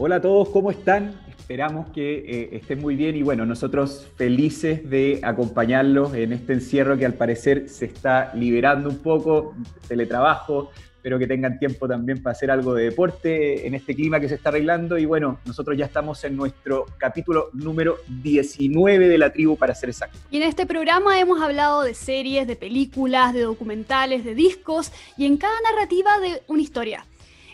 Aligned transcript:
Hola 0.00 0.16
a 0.16 0.20
todos, 0.20 0.50
¿cómo 0.50 0.70
están? 0.70 1.20
Esperamos 1.26 1.88
que 1.88 2.18
eh, 2.18 2.48
estén 2.52 2.80
muy 2.80 2.94
bien 2.94 3.16
y 3.16 3.22
bueno, 3.24 3.44
nosotros 3.44 4.06
felices 4.14 4.88
de 4.88 5.18
acompañarlos 5.24 6.14
en 6.14 6.32
este 6.32 6.52
encierro 6.52 6.96
que 6.96 7.04
al 7.04 7.14
parecer 7.14 7.68
se 7.68 7.86
está 7.86 8.32
liberando 8.36 8.90
un 8.90 8.98
poco, 8.98 9.56
teletrabajo, 9.88 10.70
espero 10.94 11.18
que 11.18 11.26
tengan 11.26 11.58
tiempo 11.58 11.88
también 11.88 12.22
para 12.22 12.30
hacer 12.30 12.48
algo 12.48 12.74
de 12.74 12.84
deporte 12.84 13.66
en 13.66 13.74
este 13.74 13.96
clima 13.96 14.20
que 14.20 14.28
se 14.28 14.36
está 14.36 14.50
arreglando 14.50 14.98
y 14.98 15.04
bueno, 15.04 15.40
nosotros 15.44 15.76
ya 15.76 15.86
estamos 15.86 16.22
en 16.22 16.36
nuestro 16.36 16.86
capítulo 16.96 17.50
número 17.52 17.96
19 18.06 19.08
de 19.08 19.18
la 19.18 19.32
tribu 19.32 19.56
para 19.56 19.74
ser 19.74 19.88
exacto. 19.88 20.16
Y 20.30 20.36
en 20.36 20.44
este 20.44 20.64
programa 20.64 21.18
hemos 21.18 21.42
hablado 21.42 21.82
de 21.82 21.94
series, 21.94 22.46
de 22.46 22.54
películas, 22.54 23.34
de 23.34 23.40
documentales, 23.40 24.24
de 24.24 24.36
discos 24.36 24.92
y 25.16 25.26
en 25.26 25.38
cada 25.38 25.54
narrativa 25.72 26.20
de 26.20 26.40
una 26.46 26.62
historia. 26.62 27.04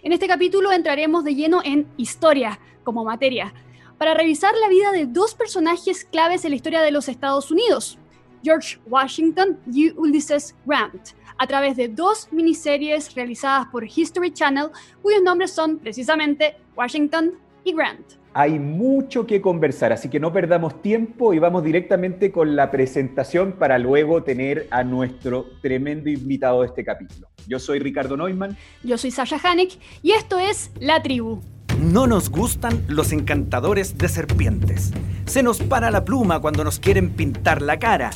En 0.04 0.12
este 0.12 0.28
capítulo 0.28 0.70
entraremos 0.70 1.24
de 1.24 1.34
lleno 1.34 1.62
en 1.64 1.90
historia 1.96 2.60
como 2.84 3.04
materia, 3.04 3.54
para 3.96 4.12
revisar 4.12 4.54
la 4.54 4.68
vida 4.68 4.92
de 4.92 5.06
dos 5.06 5.34
personajes 5.34 6.04
claves 6.04 6.44
en 6.44 6.50
la 6.50 6.56
historia 6.56 6.82
de 6.82 6.90
los 6.90 7.08
Estados 7.08 7.50
Unidos, 7.50 7.98
George 8.42 8.78
Washington 8.84 9.58
y 9.72 9.92
Ulysses 9.92 10.54
Grant, 10.66 11.12
a 11.38 11.46
través 11.46 11.78
de 11.78 11.88
dos 11.88 12.28
miniseries 12.30 13.14
realizadas 13.14 13.68
por 13.68 13.82
History 13.82 14.30
Channel, 14.30 14.68
cuyos 15.00 15.22
nombres 15.22 15.52
son 15.52 15.78
precisamente 15.78 16.58
Washington 16.76 17.38
y 17.64 17.72
Grant. 17.72 18.23
Hay 18.36 18.58
mucho 18.58 19.28
que 19.28 19.40
conversar, 19.40 19.92
así 19.92 20.10
que 20.10 20.18
no 20.18 20.32
perdamos 20.32 20.82
tiempo 20.82 21.32
y 21.32 21.38
vamos 21.38 21.62
directamente 21.62 22.32
con 22.32 22.56
la 22.56 22.72
presentación 22.72 23.52
para 23.52 23.78
luego 23.78 24.24
tener 24.24 24.66
a 24.72 24.82
nuestro 24.82 25.46
tremendo 25.62 26.10
invitado 26.10 26.62
de 26.62 26.66
este 26.66 26.84
capítulo. 26.84 27.28
Yo 27.46 27.60
soy 27.60 27.78
Ricardo 27.78 28.16
Neumann. 28.16 28.56
Yo 28.82 28.98
soy 28.98 29.12
Sasha 29.12 29.38
Hanek 29.40 29.78
y 30.02 30.10
esto 30.10 30.40
es 30.40 30.72
La 30.80 31.00
Tribu. 31.00 31.42
No 31.80 32.08
nos 32.08 32.28
gustan 32.28 32.84
los 32.88 33.12
encantadores 33.12 33.98
de 33.98 34.08
serpientes. 34.08 34.92
Se 35.26 35.44
nos 35.44 35.60
para 35.60 35.92
la 35.92 36.04
pluma 36.04 36.40
cuando 36.40 36.64
nos 36.64 36.80
quieren 36.80 37.10
pintar 37.10 37.62
la 37.62 37.78
cara. 37.78 38.10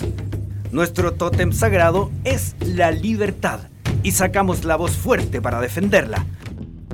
Nuestro 0.72 1.12
tótem 1.12 1.53
sagrado 1.53 2.10
es 2.25 2.56
la 2.60 2.91
libertad 2.91 3.60
y 4.03 4.10
sacamos 4.10 4.64
la 4.64 4.75
voz 4.75 4.97
fuerte 4.97 5.41
para 5.41 5.60
defenderla. 5.60 6.27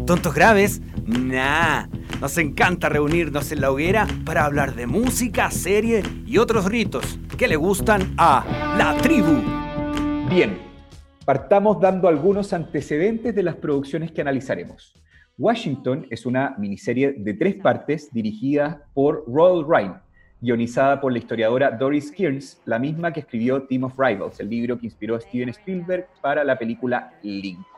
¿Tontos 0.05 0.35
graves? 0.35 0.83
Nah. 1.07 1.87
Nos 2.25 2.39
encanta 2.39 2.89
reunirnos 2.89 3.53
en 3.53 3.61
la 3.61 3.71
hoguera 3.71 4.07
para 4.25 4.47
hablar 4.47 4.75
de 4.75 4.87
música, 4.87 5.51
serie 5.51 6.03
y 6.25 6.39
otros 6.39 6.65
ritos 6.65 7.19
que 7.37 7.47
le 7.47 7.57
gustan 7.57 8.15
a 8.17 8.75
la 8.79 8.97
tribu. 9.03 9.43
Bien, 10.31 10.57
partamos 11.27 11.79
dando 11.83 12.09
algunos 12.09 12.55
antecedentes 12.55 13.35
de 13.35 13.43
las 13.43 13.57
producciones 13.57 14.11
que 14.11 14.23
analizaremos. 14.23 14.95
Washington 15.37 16.07
es 16.09 16.25
una 16.25 16.55
miniserie 16.57 17.13
de 17.13 17.35
tres 17.35 17.57
partes 17.57 18.11
dirigida 18.11 18.87
por 18.95 19.27
Royal 19.27 19.67
Ryan, 19.69 20.03
guionizada 20.41 21.03
por 21.03 21.13
la 21.13 21.19
historiadora 21.19 21.73
Doris 21.73 22.11
Kearns, 22.11 22.59
la 22.65 22.79
misma 22.79 23.13
que 23.13 23.21
escribió 23.21 23.65
Team 23.65 23.85
of 23.85 23.99
Rivals, 23.99 24.41
el 24.41 24.49
libro 24.49 24.79
que 24.79 24.87
inspiró 24.87 25.17
a 25.17 25.21
Steven 25.21 25.51
Spielberg 25.51 26.09
para 26.23 26.43
la 26.43 26.59
película 26.59 27.13
Lincoln. 27.23 27.74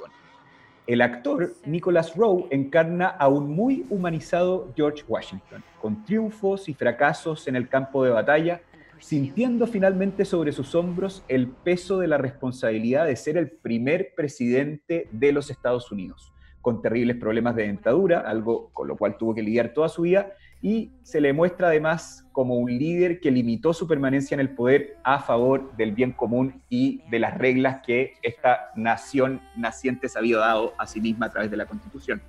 El 0.87 1.03
actor 1.03 1.55
Nicholas 1.65 2.15
Rowe 2.15 2.47
encarna 2.51 3.09
a 3.09 3.27
un 3.27 3.51
muy 3.51 3.84
humanizado 3.91 4.73
George 4.77 5.03
Washington, 5.09 5.65
con 5.81 6.05
triunfos 6.05 6.69
y 6.69 6.75
fracasos 6.75 7.48
en 7.48 7.56
el 7.56 7.69
campo 7.69 8.05
de 8.05 8.11
batalla, 8.11 8.61
sintiendo 9.01 9.67
finalmente 9.67 10.25
sobre 10.25 10.53
sus 10.53 10.77
hombros 10.77 11.25
el 11.27 11.48
peso 11.48 11.98
de 11.98 12.06
la 12.06 12.19
responsabilidad 12.19 13.06
de 13.06 13.17
ser 13.17 13.37
el 13.37 13.51
primer 13.51 14.15
presidente 14.15 15.09
de 15.11 15.33
los 15.33 15.51
Estados 15.51 15.91
Unidos, 15.91 16.33
con 16.62 16.81
terribles 16.81 17.17
problemas 17.17 17.56
de 17.56 17.65
dentadura, 17.65 18.21
algo 18.21 18.71
con 18.73 18.87
lo 18.87 18.97
cual 18.97 19.17
tuvo 19.17 19.34
que 19.34 19.43
lidiar 19.43 19.75
toda 19.75 19.89
su 19.89 20.03
vida, 20.03 20.34
y 20.62 20.91
se 21.03 21.21
le 21.21 21.33
muestra 21.33 21.69
además 21.69 22.27
como 22.33 22.57
un 22.57 22.71
líder 22.71 23.21
que 23.21 23.31
limitó 23.31 23.73
su 23.73 23.87
permanencia 23.87 24.35
en 24.35 24.41
el 24.41 24.51
poder 24.51 24.97
a 25.05 25.21
favor 25.21 25.77
del 25.77 25.93
bien 25.93 26.12
común 26.12 26.62
y 26.69 27.03
de 27.11 27.19
las 27.19 27.37
reglas 27.39 27.81
que 27.87 28.15
esta 28.22 28.71
nación 28.75 29.41
naciente 29.56 30.09
se 30.09 30.19
había 30.19 30.39
dado 30.39 30.75
a 30.78 30.87
sí 30.87 31.00
misma 31.00 31.27
a 31.27 31.31
través 31.31 31.50
de 31.50 31.56
la 31.56 31.66
Constitución. 31.66 32.21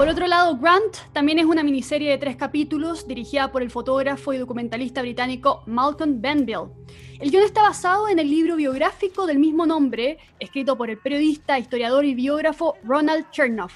Por 0.00 0.08
otro 0.08 0.26
lado, 0.26 0.56
Grant 0.56 0.96
también 1.12 1.38
es 1.38 1.44
una 1.44 1.62
miniserie 1.62 2.10
de 2.10 2.16
tres 2.16 2.36
capítulos 2.36 3.06
dirigida 3.06 3.52
por 3.52 3.60
el 3.60 3.70
fotógrafo 3.70 4.32
y 4.32 4.38
documentalista 4.38 5.02
británico 5.02 5.62
Malcolm 5.66 6.22
Benville. 6.22 6.70
El 7.20 7.30
guion 7.30 7.44
está 7.44 7.60
basado 7.60 8.08
en 8.08 8.18
el 8.18 8.30
libro 8.30 8.56
biográfico 8.56 9.26
del 9.26 9.38
mismo 9.38 9.66
nombre, 9.66 10.16
escrito 10.38 10.78
por 10.78 10.88
el 10.88 10.96
periodista, 10.96 11.58
historiador 11.58 12.06
y 12.06 12.14
biógrafo 12.14 12.76
Ronald 12.82 13.30
Chernoff. 13.30 13.74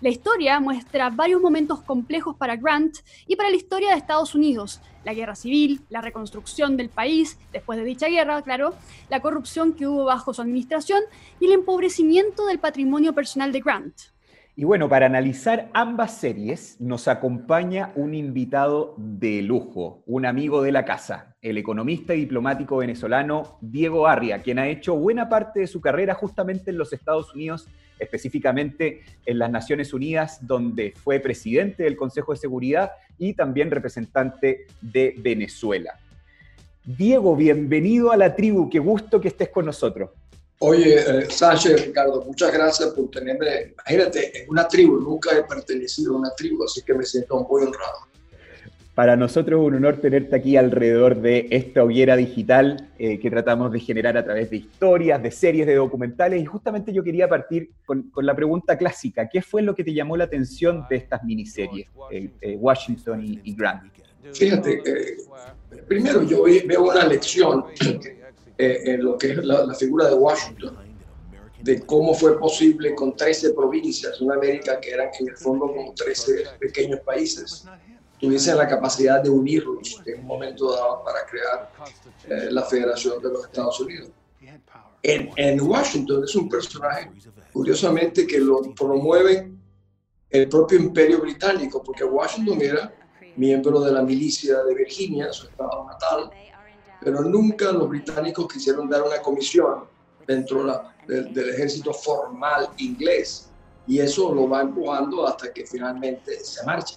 La 0.00 0.08
historia 0.08 0.58
muestra 0.60 1.10
varios 1.10 1.42
momentos 1.42 1.82
complejos 1.82 2.36
para 2.36 2.56
Grant 2.56 3.00
y 3.26 3.36
para 3.36 3.50
la 3.50 3.56
historia 3.56 3.90
de 3.90 3.98
Estados 3.98 4.34
Unidos, 4.34 4.80
la 5.04 5.12
guerra 5.12 5.34
civil, 5.34 5.82
la 5.90 6.00
reconstrucción 6.00 6.78
del 6.78 6.88
país 6.88 7.36
después 7.52 7.78
de 7.78 7.84
dicha 7.84 8.08
guerra, 8.08 8.40
claro, 8.40 8.74
la 9.10 9.20
corrupción 9.20 9.74
que 9.74 9.86
hubo 9.86 10.06
bajo 10.06 10.32
su 10.32 10.40
administración 10.40 11.02
y 11.38 11.48
el 11.48 11.52
empobrecimiento 11.52 12.46
del 12.46 12.60
patrimonio 12.60 13.12
personal 13.12 13.52
de 13.52 13.60
Grant. 13.60 13.94
Y 14.60 14.64
bueno, 14.64 14.90
para 14.90 15.06
analizar 15.06 15.70
ambas 15.72 16.18
series 16.18 16.78
nos 16.82 17.08
acompaña 17.08 17.92
un 17.94 18.12
invitado 18.12 18.94
de 18.98 19.40
lujo, 19.40 20.02
un 20.04 20.26
amigo 20.26 20.60
de 20.60 20.70
la 20.70 20.84
casa, 20.84 21.34
el 21.40 21.56
economista 21.56 22.14
y 22.14 22.20
diplomático 22.20 22.76
venezolano 22.76 23.56
Diego 23.62 24.06
Arria, 24.06 24.42
quien 24.42 24.58
ha 24.58 24.68
hecho 24.68 24.96
buena 24.96 25.30
parte 25.30 25.60
de 25.60 25.66
su 25.66 25.80
carrera 25.80 26.12
justamente 26.12 26.70
en 26.70 26.76
los 26.76 26.92
Estados 26.92 27.34
Unidos, 27.34 27.68
específicamente 27.98 29.00
en 29.24 29.38
las 29.38 29.50
Naciones 29.50 29.94
Unidas, 29.94 30.46
donde 30.46 30.92
fue 30.94 31.20
presidente 31.20 31.84
del 31.84 31.96
Consejo 31.96 32.32
de 32.32 32.38
Seguridad 32.38 32.90
y 33.16 33.32
también 33.32 33.70
representante 33.70 34.66
de 34.82 35.14
Venezuela. 35.20 35.94
Diego, 36.84 37.34
bienvenido 37.34 38.12
a 38.12 38.18
la 38.18 38.36
tribu, 38.36 38.68
qué 38.68 38.78
gusto 38.78 39.22
que 39.22 39.28
estés 39.28 39.48
con 39.48 39.64
nosotros. 39.64 40.10
Oye, 40.62 40.96
eh, 40.98 41.26
y 41.26 41.74
Ricardo, 41.74 42.22
muchas 42.26 42.52
gracias 42.52 42.90
por 42.90 43.10
tenerme. 43.10 43.72
Imagínate, 43.72 44.42
en 44.42 44.50
una 44.50 44.68
tribu, 44.68 45.00
nunca 45.00 45.34
he 45.34 45.42
pertenecido 45.42 46.14
a 46.14 46.18
una 46.18 46.30
tribu, 46.36 46.64
así 46.64 46.82
que 46.82 46.92
me 46.92 47.02
siento 47.02 47.46
muy 47.48 47.62
honrado. 47.62 48.10
Para 48.94 49.16
nosotros 49.16 49.58
es 49.58 49.66
un 49.66 49.76
honor 49.76 49.96
tenerte 50.02 50.36
aquí 50.36 50.58
alrededor 50.58 51.22
de 51.22 51.46
esta 51.50 51.82
hoguera 51.82 52.14
digital 52.14 52.90
eh, 52.98 53.18
que 53.18 53.30
tratamos 53.30 53.72
de 53.72 53.80
generar 53.80 54.18
a 54.18 54.22
través 54.22 54.50
de 54.50 54.58
historias, 54.58 55.22
de 55.22 55.30
series, 55.30 55.66
de 55.66 55.76
documentales. 55.76 56.42
Y 56.42 56.44
justamente 56.44 56.92
yo 56.92 57.02
quería 57.02 57.26
partir 57.26 57.70
con, 57.86 58.10
la 58.16 58.36
pregunta 58.36 58.76
clásica. 58.76 59.30
¿Qué 59.30 59.40
fue 59.40 59.62
lo 59.62 59.74
que 59.74 59.82
te 59.82 59.94
llamó 59.94 60.14
la 60.18 60.24
atención 60.24 60.84
de 60.90 60.96
estas 60.96 61.24
miniseries, 61.24 61.88
eh, 62.10 62.56
Washington 62.58 63.40
y, 63.42 63.54
Grant? 63.54 63.84
Fíjate, 64.34 64.82
primero 65.88 66.22
yo 66.22 66.42
veo 66.42 66.82
una 66.82 67.06
lección 67.06 67.64
eh, 68.60 68.82
en 68.84 69.04
lo 69.04 69.16
que 69.16 69.32
es 69.32 69.44
la, 69.44 69.74
figura 69.74 70.08
de 70.08 70.14
Washington, 70.14 70.76
de 71.62 71.80
cómo 71.86 72.12
fue 72.12 72.38
posible 72.38 72.94
con 72.94 73.16
13 73.16 73.54
provincias, 73.54 74.20
una 74.20 74.34
América 74.34 74.78
que 74.78 74.90
eran 74.90 75.08
en 75.18 75.28
el 75.28 75.36
fondo 75.36 75.66
como 75.66 75.94
13 75.94 76.44
pequeños 76.58 77.00
países, 77.00 77.64
tuviesen 78.18 78.58
la 78.58 78.68
capacidad 78.68 79.22
de 79.22 79.30
unirlos 79.30 80.02
en 80.04 80.20
un 80.20 80.26
momento 80.26 80.72
dado 80.72 81.02
para 81.02 81.24
crear 81.24 81.72
eh, 82.28 82.50
la 82.50 82.62
Federación 82.64 83.22
de 83.22 83.30
los 83.30 83.46
Estados 83.46 83.80
Unidos. 83.80 84.10
En, 85.02 85.30
en, 85.36 85.60
Washington 85.62 86.24
es 86.24 86.34
un 86.34 86.46
personaje, 86.46 87.10
curiosamente, 87.54 88.26
que 88.26 88.38
lo 88.38 88.60
promueve 88.74 89.50
el 90.28 90.48
propio 90.50 90.78
imperio 90.78 91.22
británico, 91.22 91.82
porque 91.82 92.04
Washington 92.04 92.60
era 92.60 92.94
miembro 93.36 93.80
de 93.80 93.92
la 93.92 94.02
milicia 94.02 94.62
de 94.64 94.74
Virginia, 94.74 95.32
su 95.32 95.46
estado 95.46 95.86
natal, 95.86 96.30
pero 97.00 97.22
nunca 97.22 97.72
los 97.72 97.88
británicos 97.88 98.46
quisieron 98.52 98.88
dar 98.88 99.02
una 99.02 99.20
comisión 99.22 99.84
dentro 100.26 100.64
del 101.06 101.50
ejército 101.50 101.92
formal 101.92 102.68
inglés. 102.78 103.50
Y 103.86 103.98
eso 103.98 104.32
lo 104.34 104.48
va 104.48 104.60
empujando 104.62 105.26
hasta 105.26 105.52
que 105.52 105.66
finalmente 105.66 106.38
se 106.44 106.64
marcha. 106.64 106.96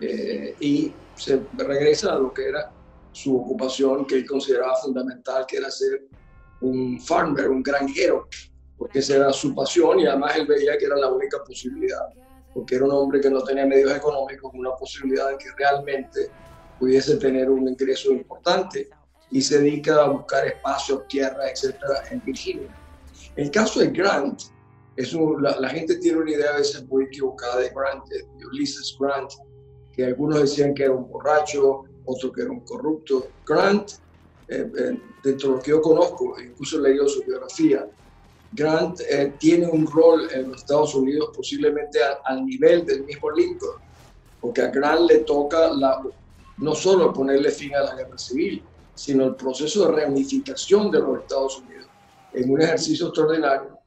Eh, 0.00 0.56
y 0.58 0.92
se 1.14 1.42
regresa 1.56 2.14
a 2.14 2.18
lo 2.18 2.32
que 2.32 2.48
era 2.48 2.72
su 3.12 3.36
ocupación 3.36 4.06
que 4.06 4.16
él 4.16 4.26
consideraba 4.26 4.74
fundamental, 4.76 5.44
que 5.46 5.58
era 5.58 5.70
ser 5.70 6.06
un 6.62 6.98
farmer, 7.00 7.50
un 7.50 7.62
granjero, 7.62 8.26
porque 8.78 9.00
esa 9.00 9.16
era 9.16 9.32
su 9.32 9.54
pasión 9.54 10.00
y 10.00 10.06
además 10.06 10.36
él 10.36 10.46
veía 10.46 10.78
que 10.78 10.86
era 10.86 10.96
la 10.96 11.08
única 11.08 11.42
posibilidad, 11.44 12.06
porque 12.54 12.76
era 12.76 12.86
un 12.86 12.92
hombre 12.92 13.20
que 13.20 13.30
no 13.30 13.42
tenía 13.42 13.66
medios 13.66 13.94
económicos, 13.94 14.52
una 14.54 14.74
posibilidad 14.76 15.30
de 15.30 15.38
que 15.38 15.50
realmente 15.58 16.30
pudiese 16.78 17.16
tener 17.16 17.50
un 17.50 17.68
ingreso 17.68 18.10
importante 18.12 18.88
y 19.30 19.40
se 19.40 19.60
dedica 19.60 20.02
a 20.02 20.08
buscar 20.08 20.46
espacios, 20.46 21.06
tierra, 21.08 21.50
etcétera, 21.50 22.04
en 22.10 22.22
Virginia. 22.24 22.68
El 23.36 23.50
caso 23.50 23.80
de 23.80 23.88
Grant, 23.88 24.42
es 24.96 25.14
la, 25.14 25.68
gente 25.68 25.96
tiene 25.96 26.18
una 26.18 26.30
idea 26.30 26.50
a 26.50 26.58
veces 26.58 26.86
muy 26.88 27.04
equivocada 27.04 27.58
de 27.58 27.70
Grant, 27.70 28.06
de 28.08 28.46
Ulysses 28.46 28.96
Grant, 28.98 29.30
que 29.92 30.04
algunos 30.04 30.40
decían 30.40 30.74
que 30.74 30.84
era 30.84 30.92
un 30.92 31.08
borracho, 31.08 31.84
otros 32.04 32.32
que 32.32 32.42
era 32.42 32.50
un 32.50 32.60
corrupto. 32.60 33.28
Grant, 33.46 33.92
eh, 34.48 34.70
eh, 34.78 35.00
dentro 35.22 35.50
de 35.50 35.56
lo 35.56 35.62
que 35.62 35.70
yo 35.70 35.80
conozco, 35.80 36.38
incluso 36.40 36.78
he 36.78 36.82
leído 36.82 37.08
su 37.08 37.22
biografía, 37.22 37.88
Grant 38.52 39.00
eh, 39.08 39.32
tiene 39.38 39.68
un 39.68 39.86
rol 39.86 40.28
en 40.32 40.50
los 40.50 40.62
Estados 40.62 40.94
Unidos 40.94 41.30
posiblemente 41.34 42.00
al 42.24 42.44
nivel 42.44 42.84
del 42.84 43.04
mismo 43.04 43.30
Lincoln, 43.30 43.76
porque 44.40 44.62
a 44.62 44.66
Grant 44.68 45.08
le 45.08 45.18
toca 45.18 45.70
la, 45.72 46.02
no 46.58 46.74
solo 46.74 47.12
ponerle 47.12 47.50
fin 47.50 47.74
a 47.76 47.82
la 47.82 47.94
guerra 47.94 48.18
civil, 48.18 48.62
sino 49.00 49.24
el 49.24 49.34
proceso 49.34 49.86
de 49.86 49.92
reunificación 49.92 50.90
de 50.90 50.98
los 50.98 51.20
Estados 51.20 51.58
Unidos 51.60 51.86
en 52.34 52.50
un 52.50 52.60
ejercicio 52.60 53.06
extraordinario, 53.06 53.78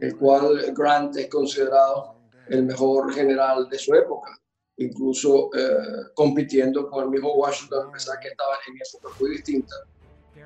el 0.00 0.16
cual 0.16 0.72
Grant 0.74 1.14
es 1.18 1.28
considerado 1.28 2.14
el 2.48 2.62
mejor 2.62 3.12
general 3.12 3.68
de 3.68 3.78
su 3.78 3.94
época, 3.94 4.30
incluso 4.78 5.50
eh, 5.54 6.08
compitiendo 6.14 6.88
con 6.88 7.04
el 7.04 7.10
mismo 7.10 7.34
Washington, 7.34 7.88
a 7.88 7.92
pesar 7.92 8.18
que 8.18 8.28
estaban 8.28 8.56
en 8.68 8.76
épocas 8.76 9.20
muy 9.20 9.30
distintas, 9.32 9.78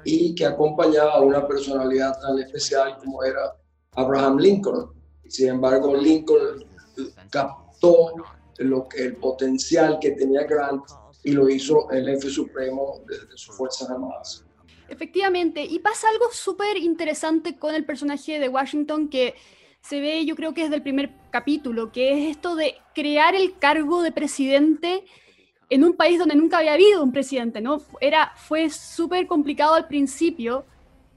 y 0.03 0.35
que 0.35 0.45
acompañaba 0.45 1.13
a 1.13 1.21
una 1.21 1.47
personalidad 1.47 2.21
tan 2.21 2.37
especial 2.41 2.97
como 2.99 3.23
era 3.23 3.55
Abraham 3.93 4.39
Lincoln. 4.39 4.91
Sin 5.29 5.51
embargo, 5.51 5.95
Lincoln 5.95 6.65
captó 7.31 8.13
lo 8.59 8.89
que, 8.89 9.05
el 9.05 9.17
potencial 9.17 9.99
que 10.01 10.11
tenía 10.11 10.43
Grant 10.43 10.83
y 11.25 11.33
lo 11.33 11.49
hizo 11.49 11.91
el 11.91 12.07
jefe 12.07 12.31
supremo 12.31 13.01
de, 13.07 13.19
de 13.27 13.37
sus 13.37 13.57
Fuerzas 13.57 13.91
Armadas. 13.91 14.45
Efectivamente, 14.89 15.65
y 15.65 15.79
pasa 15.79 16.09
algo 16.09 16.27
súper 16.33 16.77
interesante 16.77 17.57
con 17.57 17.75
el 17.75 17.85
personaje 17.85 18.39
de 18.39 18.49
Washington 18.49 19.09
que 19.09 19.35
se 19.81 20.01
ve, 20.01 20.25
yo 20.27 20.37
creo 20.37 20.53
que 20.53 20.65
es 20.65 20.71
del 20.71 20.83
primer 20.83 21.13
capítulo, 21.31 21.93
que 21.93 22.13
es 22.13 22.37
esto 22.37 22.55
de 22.57 22.75
crear 22.95 23.35
el 23.35 23.57
cargo 23.59 24.03
de 24.03 24.13
presidente 24.13 25.05
en 25.71 25.85
un 25.85 25.95
país 25.95 26.19
donde 26.19 26.35
nunca 26.35 26.59
había 26.59 26.75
habido 26.75 27.03
un 27.03 27.13
presidente, 27.13 27.61
¿no? 27.61 27.81
Era, 28.01 28.33
fue 28.37 28.69
súper 28.69 29.27
complicado 29.27 29.75
al 29.75 29.87
principio, 29.87 30.65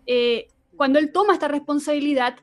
eh, 0.06 0.48
cuando 0.78 1.00
él 1.00 1.12
toma 1.12 1.34
esta 1.34 1.48
responsabilidad, 1.48 2.36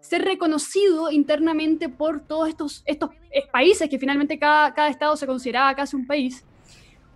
ser 0.00 0.24
reconocido 0.24 1.10
internamente 1.10 1.88
por 1.88 2.20
todos 2.26 2.48
estos, 2.48 2.82
estos 2.86 3.10
eh, 3.30 3.42
países, 3.52 3.90
que 3.90 3.98
finalmente 3.98 4.38
cada, 4.38 4.72
cada 4.72 4.88
estado 4.88 5.16
se 5.16 5.26
consideraba 5.26 5.74
casi 5.74 5.96
un 5.96 6.06
país, 6.06 6.44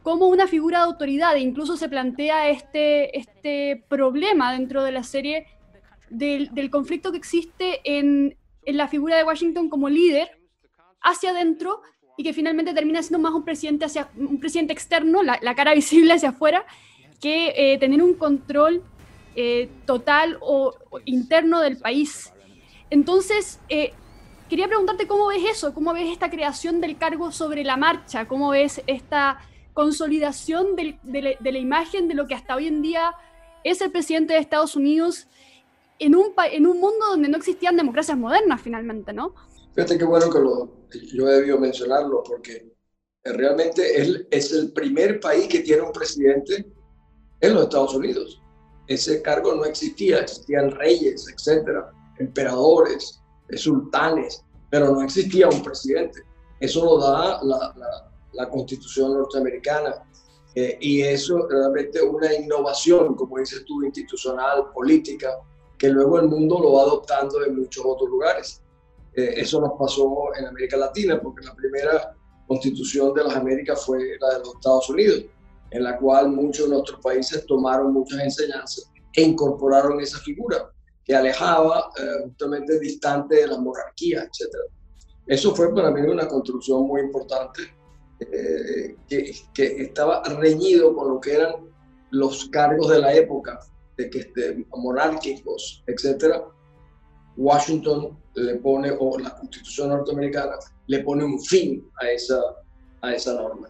como 0.02 0.28
una 0.28 0.46
figura 0.46 0.78
de 0.78 0.84
autoridad. 0.84 1.37
E 1.37 1.40
incluso 1.40 1.76
se 1.76 1.88
plantea 1.88 2.49
este, 2.49 3.16
este 3.19 3.84
problema 3.88 4.52
dentro 4.52 4.82
de 4.82 4.93
la 4.93 5.02
serie 5.02 5.46
del, 6.10 6.52
del 6.54 6.70
conflicto 6.70 7.10
que 7.12 7.19
existe 7.19 7.81
en, 7.84 8.37
en 8.64 8.76
la 8.76 8.88
figura 8.88 9.16
de 9.16 9.25
Washington 9.25 9.69
como 9.69 9.88
líder 9.88 10.38
hacia 11.00 11.31
adentro 11.31 11.82
y 12.16 12.22
que 12.22 12.32
finalmente 12.32 12.75
termina 12.75 13.02
siendo 13.02 13.19
más 13.19 13.32
un 13.32 13.44
presidente, 13.44 13.84
hacia, 13.84 14.10
un 14.16 14.38
presidente 14.38 14.72
externo, 14.72 15.22
la, 15.22 15.54
cara 15.54 15.75
visible 15.82 16.12
hacia 16.12 16.31
afuera, 16.31 16.64
que 17.20 17.52
eh, 17.56 17.78
tener 17.78 18.02
un 18.02 18.14
control 18.14 18.82
eh, 19.34 19.69
total 19.87 20.38
o, 20.40 20.75
interno 21.05 21.60
del 21.60 21.78
país. 21.78 22.32
Entonces, 22.90 23.60
eh, 23.69 23.93
quería 24.48 24.66
preguntarte 24.69 25.06
cómo 25.06 25.28
ves 25.28 25.43
eso, 25.50 25.72
cómo 25.72 25.94
ves 25.94 26.10
esta 26.10 26.31
creación 26.31 26.81
del 26.81 26.98
cargo 26.98 27.32
sobre 27.32 27.64
la 27.64 27.76
marcha, 27.76 28.26
cómo 28.26 28.50
ves 28.50 28.82
esta 28.87 29.40
consolidación 29.74 30.76
de, 30.76 30.98
de 31.02 31.52
la 31.52 31.58
imagen 31.58 32.08
de 32.08 32.14
lo 32.14 32.26
que 32.26 32.34
hasta 32.34 32.54
hoy 32.54 32.66
en 32.66 32.82
día 32.82 33.14
es 33.64 33.80
el 33.80 33.90
presidente 33.90 34.34
de 34.34 34.40
Estados 34.40 34.76
Unidos 34.76 35.28
en 35.98 36.16
un, 36.16 36.32
en 36.50 36.66
un 36.66 36.80
mundo 36.80 37.06
donde 37.10 37.28
no 37.28 37.36
existían 37.36 37.76
democracias 37.76 38.19
modernas 38.19 38.60
finalmente, 38.60 39.12
¿no? 39.12 39.34
Fíjate 39.74 39.98
qué 39.98 40.04
bueno 40.04 40.30
que 40.30 40.40
lo, 40.40 40.88
yo 41.14 41.28
he 41.28 41.34
debido 41.34 41.58
mencionarlo, 41.58 42.22
porque 42.22 42.72
realmente 43.24 44.00
él 44.00 44.26
es 44.30 44.52
el 44.52 44.72
primer 44.72 45.20
país 45.20 45.46
que 45.46 45.60
tiene 45.60 45.82
un 45.82 45.92
presidente 45.92 46.66
en 47.40 47.54
los 47.54 47.64
Estados 47.64 47.94
Unidos. 47.94 48.42
Ese 48.88 49.22
cargo 49.22 49.54
no 49.54 49.64
existía, 49.64 50.19
existían 50.20 50.72
reyes, 50.72 51.26
etcétera, 51.32 51.90
emperadores, 52.19 53.22
sultanes, 53.54 54.44
pero 54.70 54.92
no 54.92 55.02
existía 55.02 55.48
un 55.48 55.62
presidente. 55.62 56.22
Eso 56.60 56.84
lo 56.84 56.98
da 56.98 57.42
la, 57.44 57.74
la, 57.76 58.11
constitución 58.50 59.14
norteamericana. 59.14 60.05
Eh, 60.55 60.76
y 60.81 61.00
eso 61.02 61.49
realmente 61.49 62.02
una 62.02 62.32
innovación, 62.34 63.14
como 63.14 63.38
dices 63.38 63.64
tú, 63.67 63.82
institucional, 63.82 64.70
política, 64.75 65.38
que 65.79 65.88
luego 65.88 66.20
el 66.20 66.29
mundo 66.29 66.61
lo 66.61 66.75
va 66.75 66.82
adoptando 66.82 67.44
en 67.44 67.56
muchos 67.56 67.84
otros 67.84 68.08
lugares. 68.08 68.62
Eh, 69.14 69.34
eso 69.37 69.61
nos 69.61 69.73
pasó 69.79 70.34
en 70.38 70.46
América 70.46 70.76
Latina, 70.76 71.20
porque 71.20 71.44
la 71.44 71.55
primera 71.55 72.17
constitución 72.46 73.14
de 73.14 73.25
las 73.25 73.37
Américas 73.37 73.84
fue 73.84 74.17
la 74.20 74.34
de 74.34 74.38
los 74.40 74.55
Estados 74.55 74.88
Unidos, 74.90 75.25
en 75.70 75.84
la 75.84 75.96
cual 75.99 76.31
muchos 76.31 76.69
de 76.69 76.75
nuestros 76.75 77.00
países 77.00 77.46
tomaron 77.46 77.93
muchas 77.93 78.20
enseñanzas 78.20 78.90
e 79.14 79.23
incorporaron 79.23 80.00
esa 80.00 80.19
figura 80.19 80.70
que 81.05 81.14
alejaba 81.14 81.90
eh, 81.99 82.25
justamente 82.25 82.79
distante 82.79 83.37
de 83.37 83.46
la 83.49 83.58
monarquía, 83.58 84.23
etc. 84.23 84.55
Eso 85.26 85.55
fue 85.55 85.75
para 85.75 85.90
mí 85.90 86.00
una 86.02 86.29
construcción 86.29 86.87
muy 86.87 87.00
importante 87.00 87.62
que, 89.08 89.32
que 89.54 89.82
estaba 89.82 90.22
reñido 90.24 90.94
con 90.94 91.08
lo 91.08 91.20
que 91.20 91.34
eran 91.34 91.54
los 92.10 92.48
cargos 92.50 92.90
de 92.90 93.00
la 93.00 93.14
época, 93.14 93.58
de 93.96 94.10
que 94.10 94.19
este, 94.20 94.66
monárquicos, 94.76 95.82
etcétera, 95.86 96.44
Washington 97.36 98.19
le 98.34 98.56
pone, 98.56 98.92
o 98.98 99.19
la 99.19 99.34
constitución 99.36 99.88
norteamericana, 99.88 100.52
le 100.86 100.98
pone 101.00 101.24
un 101.24 101.40
fin 101.40 101.84
a 102.00 102.10
esa, 102.10 102.40
a 103.00 103.14
esa 103.14 103.34
norma. 103.34 103.69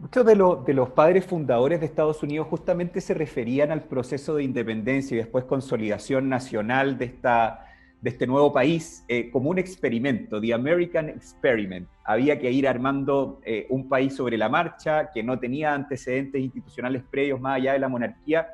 Muchos 0.00 0.26
de, 0.26 0.34
de, 0.66 0.74
los 0.74 0.90
padres 0.90 1.24
fundadores 1.24 1.80
de 1.80 1.86
Estados 1.86 2.22
Unidos 2.22 2.48
justamente 2.48 3.00
se 3.00 3.14
referían 3.14 3.70
al 3.70 3.84
proceso 3.84 4.34
de 4.34 4.42
independencia 4.42 5.14
y 5.14 5.18
después 5.18 5.44
consolidación 5.44 6.28
nacional 6.28 6.98
de, 6.98 7.06
esta, 7.06 7.63
de 8.04 8.10
este 8.10 8.26
nuevo 8.26 8.52
país 8.52 9.02
eh, 9.08 9.30
como 9.30 9.48
un 9.48 9.58
experimento, 9.58 10.38
The 10.38 10.52
American 10.52 11.08
Experiment. 11.08 11.88
Había 12.04 12.38
que 12.38 12.52
ir 12.52 12.68
armando 12.68 13.40
eh, 13.46 13.66
un 13.70 13.88
país 13.88 14.14
sobre 14.14 14.36
la 14.36 14.50
marcha 14.50 15.10
que 15.10 15.22
no 15.22 15.38
tenía 15.38 15.72
antecedentes 15.72 16.38
institucionales 16.38 17.02
previos 17.10 17.40
más 17.40 17.56
allá 17.56 17.72
de 17.72 17.78
la 17.78 17.88
monarquía 17.88 18.46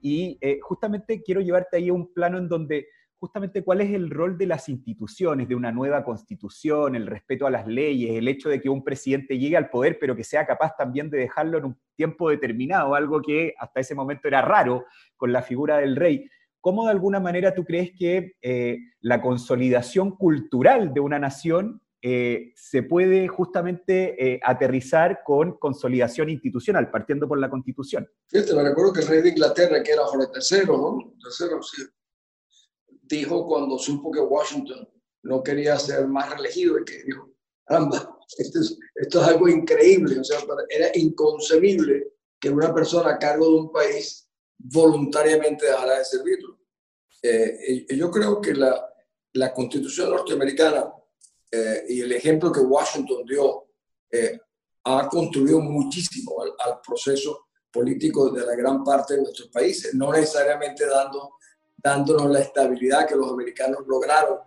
y 0.00 0.38
eh, 0.40 0.60
justamente 0.62 1.24
quiero 1.24 1.40
llevarte 1.40 1.78
ahí 1.78 1.88
a 1.88 1.92
un 1.92 2.14
plano 2.14 2.38
en 2.38 2.48
donde 2.48 2.86
justamente 3.18 3.64
cuál 3.64 3.80
es 3.80 3.92
el 3.92 4.10
rol 4.10 4.38
de 4.38 4.46
las 4.46 4.68
instituciones, 4.68 5.48
de 5.48 5.56
una 5.56 5.72
nueva 5.72 6.04
constitución, 6.04 6.94
el 6.94 7.08
respeto 7.08 7.48
a 7.48 7.50
las 7.50 7.66
leyes, 7.66 8.12
el 8.12 8.28
hecho 8.28 8.48
de 8.48 8.60
que 8.60 8.68
un 8.68 8.84
presidente 8.84 9.36
llegue 9.36 9.56
al 9.56 9.70
poder, 9.70 9.98
pero 9.98 10.14
que 10.14 10.22
sea 10.22 10.46
capaz 10.46 10.76
también 10.76 11.10
de 11.10 11.18
dejarlo 11.18 11.58
en 11.58 11.64
un 11.64 11.76
tiempo 11.96 12.30
determinado, 12.30 12.94
algo 12.94 13.20
que 13.20 13.54
hasta 13.58 13.80
ese 13.80 13.96
momento 13.96 14.28
era 14.28 14.40
raro 14.40 14.84
con 15.16 15.32
la 15.32 15.42
figura 15.42 15.78
del 15.78 15.96
rey. 15.96 16.28
¿Cómo 16.64 16.86
de 16.86 16.92
alguna 16.92 17.20
manera 17.20 17.54
tú 17.54 17.62
crees 17.62 17.90
que 17.94 18.38
eh, 18.40 18.78
la 19.02 19.20
consolidación 19.20 20.16
cultural 20.16 20.94
de 20.94 21.00
una 21.00 21.18
nación 21.18 21.82
eh, 22.00 22.54
se 22.56 22.82
puede 22.82 23.28
justamente 23.28 24.16
eh, 24.16 24.40
aterrizar 24.42 25.20
con 25.26 25.58
consolidación 25.58 26.30
institucional, 26.30 26.90
partiendo 26.90 27.28
por 27.28 27.38
la 27.38 27.50
constitución. 27.50 28.08
Fíjate, 28.30 28.54
me 28.54 28.62
recuerdo 28.62 28.94
que 28.94 29.00
el 29.00 29.08
rey 29.08 29.20
de 29.20 29.28
Inglaterra, 29.28 29.82
que 29.82 29.92
era 29.92 30.06
Jorge 30.06 30.28
III, 30.40 30.66
¿no? 30.68 31.14
Tercero, 31.22 31.62
sí, 31.62 31.82
dijo 33.02 33.46
cuando 33.46 33.78
supo 33.78 34.10
que 34.10 34.20
Washington 34.20 34.88
no 35.22 35.42
quería 35.42 35.78
ser 35.78 36.08
más 36.08 36.30
reelegido 36.30 36.80
y 36.80 36.84
que 36.86 37.02
dijo, 37.02 37.30
caramba, 37.66 38.18
esto 38.38 38.60
es, 38.60 38.78
esto 38.94 39.20
es 39.20 39.28
algo 39.28 39.50
increíble, 39.50 40.18
o 40.18 40.24
sea, 40.24 40.38
era 40.70 40.88
inconcebible 40.94 42.14
que 42.40 42.48
una 42.48 42.72
persona 42.72 43.10
a 43.10 43.18
cargo 43.18 43.50
de 43.50 43.54
un 43.54 43.70
país 43.70 44.24
voluntariamente 44.58 45.66
dejara 45.66 45.98
de 45.98 46.04
servirlo. 46.06 46.53
Eh, 47.26 47.86
yo 47.96 48.10
creo 48.10 48.40
que 48.40 48.52
la, 48.52 48.94
la 49.34 49.52
constitución 49.52 50.10
norteamericana 50.10 50.92
eh, 51.50 51.84
y 51.88 52.00
el 52.00 52.12
ejemplo 52.12 52.50
que 52.50 52.60
Washington 52.60 53.24
dio 53.26 53.66
eh, 54.10 54.38
ha 54.84 55.08
contribuido 55.08 55.60
muchísimo 55.60 56.42
al, 56.42 56.80
proceso 56.86 57.46
político 57.72 58.30
de 58.30 58.44
la 58.44 58.54
gran 58.54 58.84
parte 58.84 59.14
de 59.14 59.22
nuestros 59.22 59.48
países, 59.48 59.94
no 59.94 60.12
necesariamente 60.12 60.86
dando, 60.86 61.34
dándonos 61.76 62.30
la 62.30 62.40
estabilidad 62.40 63.06
que 63.06 63.16
los 63.16 63.30
americanos 63.30 63.80
lograron 63.86 64.38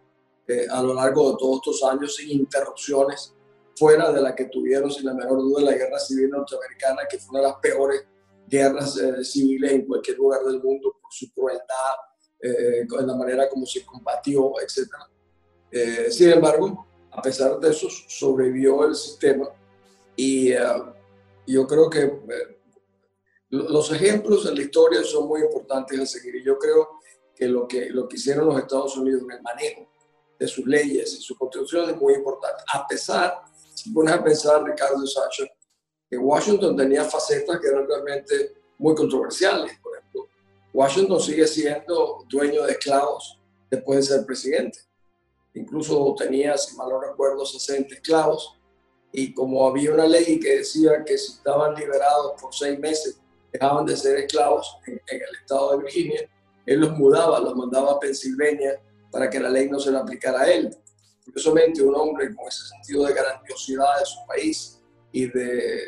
eh, 0.47 0.67
a 0.69 0.81
lo 0.81 0.93
largo 0.93 1.31
de 1.31 1.37
todos 1.37 1.57
estos 1.57 1.83
años 1.89 2.15
sin 2.15 2.29
interrupciones, 2.31 3.33
fuera 3.75 4.11
de 4.11 4.21
la 4.21 4.35
que 4.35 4.45
tuvieron 4.45 4.91
sin 4.91 5.05
la 5.05 5.13
menor 5.13 5.39
duda 5.39 5.63
la 5.63 5.73
guerra 5.73 5.99
civil 5.99 6.29
norteamericana, 6.29 7.01
que 7.09 7.19
fue 7.19 7.31
una 7.31 7.39
de 7.39 7.53
las 7.53 7.59
peores 7.61 8.05
guerras 8.47 8.97
civiles 9.23 9.71
en 9.71 9.85
cualquier 9.85 10.17
lugar 10.17 10.41
del 10.43 10.61
mundo 10.61 10.95
por 11.01 11.11
su 11.11 11.31
crueldad, 11.33 11.95
con 12.87 13.07
la 13.07 13.15
manera 13.15 13.49
como 13.49 13.65
se 13.65 13.83
combatió, 13.85 14.53
etc. 14.61 16.11
sin 16.11 16.31
embargo, 16.31 16.87
a 17.11 17.21
pesar 17.21 17.59
de 17.59 17.69
eso, 17.69 17.87
sobrevivió 17.89 18.85
el 18.85 18.95
sistema 18.95 19.49
y 20.15 20.51
eh, 20.51 20.59
yo 21.47 21.65
creo 21.65 21.89
que 21.89 22.01
eh, 22.01 22.59
los 23.49 23.91
ejemplos 23.91 24.45
en 24.45 24.55
la 24.55 24.61
historia 24.61 25.03
son 25.03 25.27
muy 25.27 25.41
importantes 25.41 25.99
a 25.99 26.05
seguir 26.05 26.35
y 26.35 26.43
yo 26.43 26.57
creo 26.57 26.99
que 27.33 27.47
lo 27.47 27.67
que, 27.67 27.89
lo 27.89 28.07
que 28.07 28.17
hicieron 28.17 28.47
los 28.47 28.59
Estados 28.59 28.97
Unidos 28.97 29.21
en 29.23 29.31
el 29.31 29.41
manejo 29.41 29.87
de 30.37 30.47
sus 30.47 30.65
leyes 30.65 31.13
y 31.13 31.21
su 31.21 31.35
constitución 31.35 31.89
es 31.89 31.97
muy 31.97 32.15
importante. 32.15 32.63
A 32.73 32.85
pesar, 32.85 33.41
si 33.73 33.91
pones 33.91 34.13
a 34.13 34.23
pensar, 34.23 34.63
Ricardo 34.63 35.05
Sacha, 35.07 35.45
que 36.09 36.17
Washington 36.17 36.75
tenía 36.75 37.03
facetas 37.03 37.59
que 37.59 37.67
eran 37.67 37.87
realmente 37.87 38.57
muy 38.77 38.93
controversiales. 38.95 39.71
Washington 40.77 41.19
sigue 41.19 41.47
siendo 41.47 42.23
dueño 42.29 42.61
de 42.61 42.73
esclavos 42.73 43.39
después 43.67 43.97
de 43.97 44.15
ser 44.15 44.25
presidente. 44.27 44.77
Incluso 45.55 46.13
tenía, 46.15 46.55
si 46.55 46.75
mal 46.75 46.89
no 46.89 47.01
recuerdo, 47.01 47.47
60 47.47 47.95
esclavos. 47.95 48.59
Y 49.11 49.33
como 49.33 49.67
había 49.67 49.91
una 49.91 50.05
ley 50.05 50.39
que 50.39 50.59
decía 50.59 51.03
que 51.03 51.17
si 51.17 51.31
estaban 51.31 51.73
liberados 51.73 52.39
por 52.39 52.53
seis 52.53 52.77
meses, 52.77 53.19
dejaban 53.51 53.87
de 53.87 53.97
ser 53.97 54.19
esclavos 54.19 54.77
en, 54.85 55.01
el 55.07 55.35
estado 55.41 55.71
de 55.71 55.83
Virginia, 55.83 56.29
él 56.67 56.81
los 56.81 56.91
mudaba, 56.91 57.39
los 57.39 57.55
mandaba 57.55 57.93
a 57.93 57.99
Pensilvania 57.99 58.79
para 59.11 59.31
que 59.31 59.39
la 59.39 59.49
ley 59.49 59.67
no 59.71 59.79
se 59.79 59.89
le 59.89 59.97
aplicara 59.97 60.41
a 60.41 60.51
él. 60.51 60.77
Curiosamente, 61.25 61.81
un 61.81 61.95
hombre 61.95 62.35
con 62.35 62.47
ese 62.47 62.67
sentido 62.67 63.07
de 63.07 63.15
grandiosidad 63.15 63.97
de 63.99 64.05
su 64.05 64.19
país 64.27 64.79
y 65.11 65.25
de, 65.25 65.81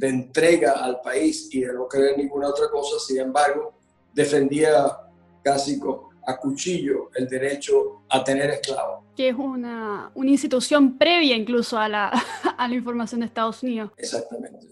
entrega 0.00 0.72
al 0.72 1.00
país 1.00 1.48
y 1.52 1.60
de 1.60 1.72
no 1.72 1.88
querer 1.88 2.16
ninguna 2.16 2.48
otra 2.48 2.68
cosa, 2.70 2.98
sin 2.98 3.20
embargo, 3.20 3.74
defendía 4.12 4.96
casi 5.42 5.80
a 6.26 6.36
cuchillo 6.38 7.10
el 7.14 7.28
derecho 7.28 8.02
a 8.08 8.22
tener 8.22 8.50
esclavos. 8.50 9.04
Que 9.16 9.28
es 9.28 9.36
una, 9.36 10.10
una 10.14 10.30
institución 10.30 10.96
previa 10.96 11.36
incluso 11.36 11.76
a 11.78 11.88
la, 11.88 12.08
a 12.58 12.68
la 12.68 12.74
información 12.74 13.20
de 13.20 13.26
Estados 13.26 13.62
Unidos. 13.62 13.90
Exactamente. 13.96 14.68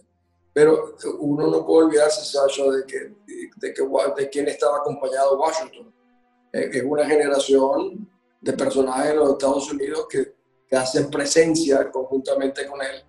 Pero 0.53 0.97
uno 1.21 1.47
no 1.47 1.65
puede 1.65 1.87
olvidarse, 1.87 2.25
Sasha, 2.25 2.65
de, 2.65 2.85
que, 2.85 3.15
de, 3.57 3.73
que, 3.75 3.83
de 4.17 4.29
quién 4.31 4.49
estaba 4.49 4.79
acompañado 4.79 5.39
Washington. 5.39 5.95
Eh, 6.53 6.71
es 6.73 6.83
una 6.85 7.07
generación 7.07 8.09
de 8.41 8.53
personajes 8.55 9.13
en 9.13 9.17
los 9.19 9.31
Estados 9.31 9.73
Unidos 9.73 10.07
que, 10.11 10.35
que 10.67 10.77
hacen 10.77 11.11
presencia 11.11 11.91
conjuntamente 11.91 12.67
con 12.67 12.81
él, 12.83 13.05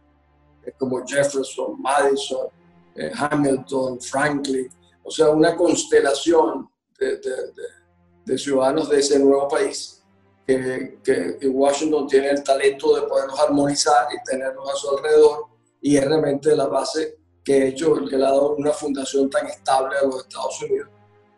como 0.77 1.05
Jefferson, 1.05 1.81
Madison, 1.81 2.47
eh, 2.95 3.11
Hamilton, 3.15 3.99
Franklin, 3.99 4.69
o 5.03 5.11
sea, 5.11 5.29
una 5.29 5.55
constelación 5.55 6.69
de, 6.99 8.37
ciudadanos 8.37 8.89
de 8.89 8.99
ese 8.99 9.19
nuevo 9.19 9.47
país 9.47 10.03
que, 10.45 10.99
que 11.03 11.47
Washington 11.47 12.07
tiene 12.07 12.29
el 12.29 12.43
talento 12.43 12.95
de 12.95 13.01
poderlos 13.07 13.39
armonizar 13.39 14.07
y 14.13 14.23
tenerlos 14.29 14.69
a 14.69 14.75
su 14.75 14.89
alrededor 14.95 15.45
y 15.81 15.97
es 15.97 16.05
realmente 16.05 16.55
la 16.55 16.67
base 16.67 17.17
que 17.43 17.53
ha 17.53 17.65
hecho, 17.65 17.93
que 18.05 18.17
le 18.17 18.25
ha 18.25 18.29
dado 18.29 18.55
una 18.55 18.71
fundación 18.71 19.29
tan 19.29 19.47
estable 19.47 19.97
a 19.97 20.05
los 20.05 20.23
Estados 20.23 20.61
Unidos. 20.61 20.89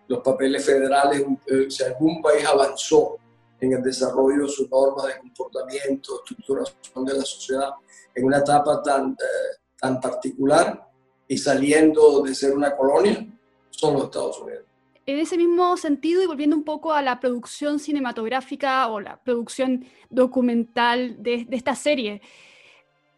Los 0.07 0.19
papeles 0.19 0.65
federales, 0.65 1.25
eh, 1.47 1.65
si 1.69 1.83
algún 1.83 2.21
país 2.21 2.45
avanzó 2.45 3.17
en 3.59 3.73
el 3.73 3.81
desarrollo 3.81 4.43
de 4.43 4.49
sus 4.49 4.69
normas 4.69 5.05
de 5.07 5.19
comportamiento, 5.19 6.19
estructuración 6.19 7.05
de 7.05 7.13
la 7.13 7.23
sociedad, 7.23 7.69
en 8.15 8.25
una 8.25 8.37
etapa 8.39 8.81
tan, 8.81 9.11
eh, 9.11 9.57
tan 9.79 9.99
particular 9.99 10.87
y 11.27 11.37
saliendo 11.37 12.21
de 12.21 12.35
ser 12.35 12.53
una 12.53 12.75
colonia, 12.75 13.25
son 13.69 13.93
los 13.95 14.05
Estados 14.05 14.39
Unidos. 14.39 14.63
En 15.05 15.19
ese 15.19 15.35
mismo 15.35 15.75
sentido, 15.75 16.23
y 16.23 16.27
volviendo 16.27 16.55
un 16.55 16.63
poco 16.63 16.93
a 16.93 17.01
la 17.01 17.19
producción 17.19 17.79
cinematográfica 17.79 18.87
o 18.87 19.01
la 19.01 19.21
producción 19.21 19.85
documental 20.09 21.21
de, 21.21 21.45
esta 21.51 21.75
serie, 21.75 22.21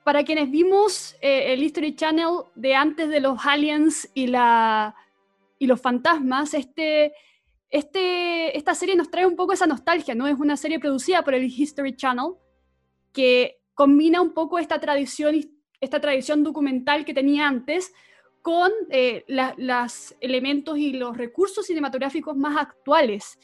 para 0.04 0.24
quienes 0.24 0.50
vimos 0.50 1.16
eh, 1.22 1.54
el 1.54 1.62
History 1.64 1.96
Channel 1.96 2.46
de 2.56 2.76
antes 2.76 3.10
de 3.10 3.20
los 3.20 3.46
aliens 3.46 4.10
y, 4.16 4.28
la, 4.28 4.96
y 5.60 5.68
los 5.68 5.80
fantasmas, 5.80 6.54
este, 6.56 7.14
este, 7.70 8.58
esta 8.58 8.74
serie 8.74 8.96
nos 8.96 9.12
trae 9.12 9.26
un 9.26 9.36
poco 9.36 9.54
esa 9.54 9.68
nostalgia, 9.68 10.16
¿no? 10.16 10.28
Es 10.28 10.40
una 10.40 10.58
serie 10.58 10.80
producida 10.80 11.24
por 11.24 11.34
el 11.34 11.46
History 11.46 11.96
Channel 11.96 12.34
que 13.12 13.60
combina 13.76 14.22
un 14.22 14.34
poco 14.34 14.58
esta 14.58 14.80
tradición, 14.80 15.36
esta 15.80 16.02
tradición 16.02 16.44
documental 16.44 17.06
que 17.06 17.14
tenía 17.14 17.48
antes 17.48 17.94
con 18.42 18.72
eh, 18.90 19.26
los 19.28 20.16
elementos 20.22 20.78
y 20.78 20.94
los 20.94 21.18
recursos 21.18 21.66
cinematográficos 21.66 22.36
más 22.36 22.58
actuales. 22.58 23.38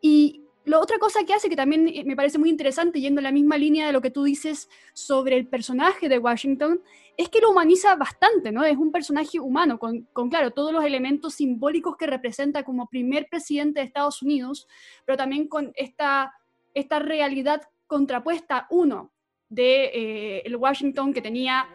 Y 0.00 0.44
lo 0.64 0.80
otra 0.80 0.98
cosa 0.98 1.24
que 1.24 1.34
hace, 1.34 1.50
que 1.50 1.56
también 1.56 1.88
eh, 1.88 2.04
me 2.04 2.16
parece 2.16 2.38
muy 2.38 2.48
interesante, 2.48 3.00
yendo 3.00 3.20
en 3.20 3.24
la 3.24 3.32
misma 3.32 3.58
línea 3.58 3.86
de 3.86 3.92
lo 3.92 4.00
que 4.00 4.10
tú 4.10 4.24
dices 4.24 4.68
sobre 4.94 5.36
el 5.36 5.46
personaje 5.46 6.08
de 6.08 6.18
Washington, 6.18 6.80
es 7.16 7.28
que 7.28 7.40
lo 7.40 7.50
humaniza 7.50 7.94
bastante, 7.96 8.50
¿no? 8.50 8.64
Es 8.64 8.76
un 8.76 8.90
personaje 8.90 9.38
humano, 9.38 9.78
con, 9.78 10.08
claro, 10.30 10.50
todos 10.52 10.72
los 10.72 10.84
elementos 10.84 11.34
simbólicos 11.34 11.96
que 11.96 12.06
representa 12.06 12.64
como 12.64 12.88
primer 12.88 13.28
presidente 13.28 13.80
de 13.80 13.86
Estados 13.86 14.22
Unidos, 14.22 14.66
pero 15.04 15.18
también 15.18 15.48
con 15.48 15.72
esta, 15.76 16.32
esta 16.72 16.98
realidad 16.98 17.60
contrapuesta, 17.86 18.66
uno, 18.70 19.12
de 19.54 19.84
eh, 19.86 20.42
el 20.44 20.56
Washington 20.56 21.12
que 21.12 21.22
tenía 21.22 21.66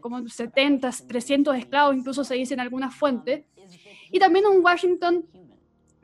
como 0.00 0.26
70, 0.26 0.90
300 1.06 1.56
esclavos, 1.56 1.94
incluso 1.94 2.24
se 2.24 2.34
dice 2.34 2.54
en 2.54 2.60
algunas 2.60 2.94
fuentes, 2.94 3.44
y 4.10 4.18
también 4.18 4.46
un 4.46 4.64
Washington 4.64 5.24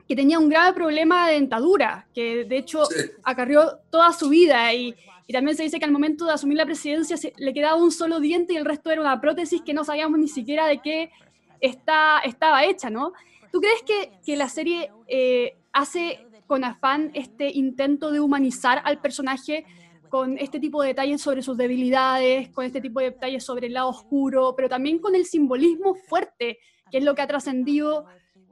que 0.07 0.15
tenía 0.15 0.39
un 0.39 0.47
grave 0.47 0.73
problema 0.73 1.27
de 1.27 1.33
dentadura, 1.33 2.07
que 2.13 2.45
de 2.45 2.57
hecho 2.57 2.83
acarrió 3.23 3.79
toda 3.89 4.13
su 4.13 4.29
vida. 4.29 4.73
Y, 4.73 4.95
y, 5.27 5.33
también 5.33 5.57
se 5.57 5.63
dice 5.63 5.79
que 5.79 5.85
al 5.85 5.91
momento 5.91 6.25
de 6.25 6.31
asumir 6.31 6.57
la 6.57 6.65
presidencia 6.65 7.17
se, 7.17 7.33
le 7.35 7.53
quedaba 7.53 7.75
un 7.75 7.91
solo 7.91 8.21
diente 8.21 8.53
y 8.53 8.55
el 8.55 8.63
resto 8.63 8.89
era 8.89 9.01
una 9.01 9.19
prótesis 9.19 9.61
que 9.61 9.73
no 9.73 9.83
sabíamos 9.83 10.17
ni 10.17 10.29
siquiera 10.29 10.65
de 10.67 10.79
qué 10.81 11.11
está, 11.59 12.19
estaba 12.19 12.63
hecha, 12.63 12.89
¿no? 12.89 13.11
¿Tú 13.51 13.59
crees 13.59 13.81
que, 13.85 14.11
que 14.25 14.37
la 14.37 14.47
serie 14.47 14.91
eh, 15.07 15.57
hace 15.73 16.25
con 16.47 16.63
afán 16.63 17.11
este 17.13 17.51
intento 17.51 18.11
de 18.11 18.21
humanizar 18.21 18.81
al 18.85 19.01
personaje 19.01 19.65
con 20.09 20.37
este 20.37 20.59
tipo 20.59 20.81
de 20.81 20.89
detalles 20.89 21.21
sobre 21.21 21.41
sus 21.41 21.57
debilidades, 21.57 22.49
con 22.49 22.65
este 22.65 22.81
tipo 22.81 22.99
de 22.99 23.11
detalles 23.11 23.43
sobre 23.43 23.67
el 23.67 23.73
lado 23.73 23.89
oscuro, 23.89 24.53
pero 24.55 24.69
también 24.69 24.99
con 24.99 25.15
el 25.15 25.25
simbolismo 25.25 25.95
fuerte, 25.95 26.59
que 26.91 26.97
es 26.97 27.03
lo 27.03 27.15
que 27.15 27.21
ha 27.21 27.27
trascendido 27.27 28.05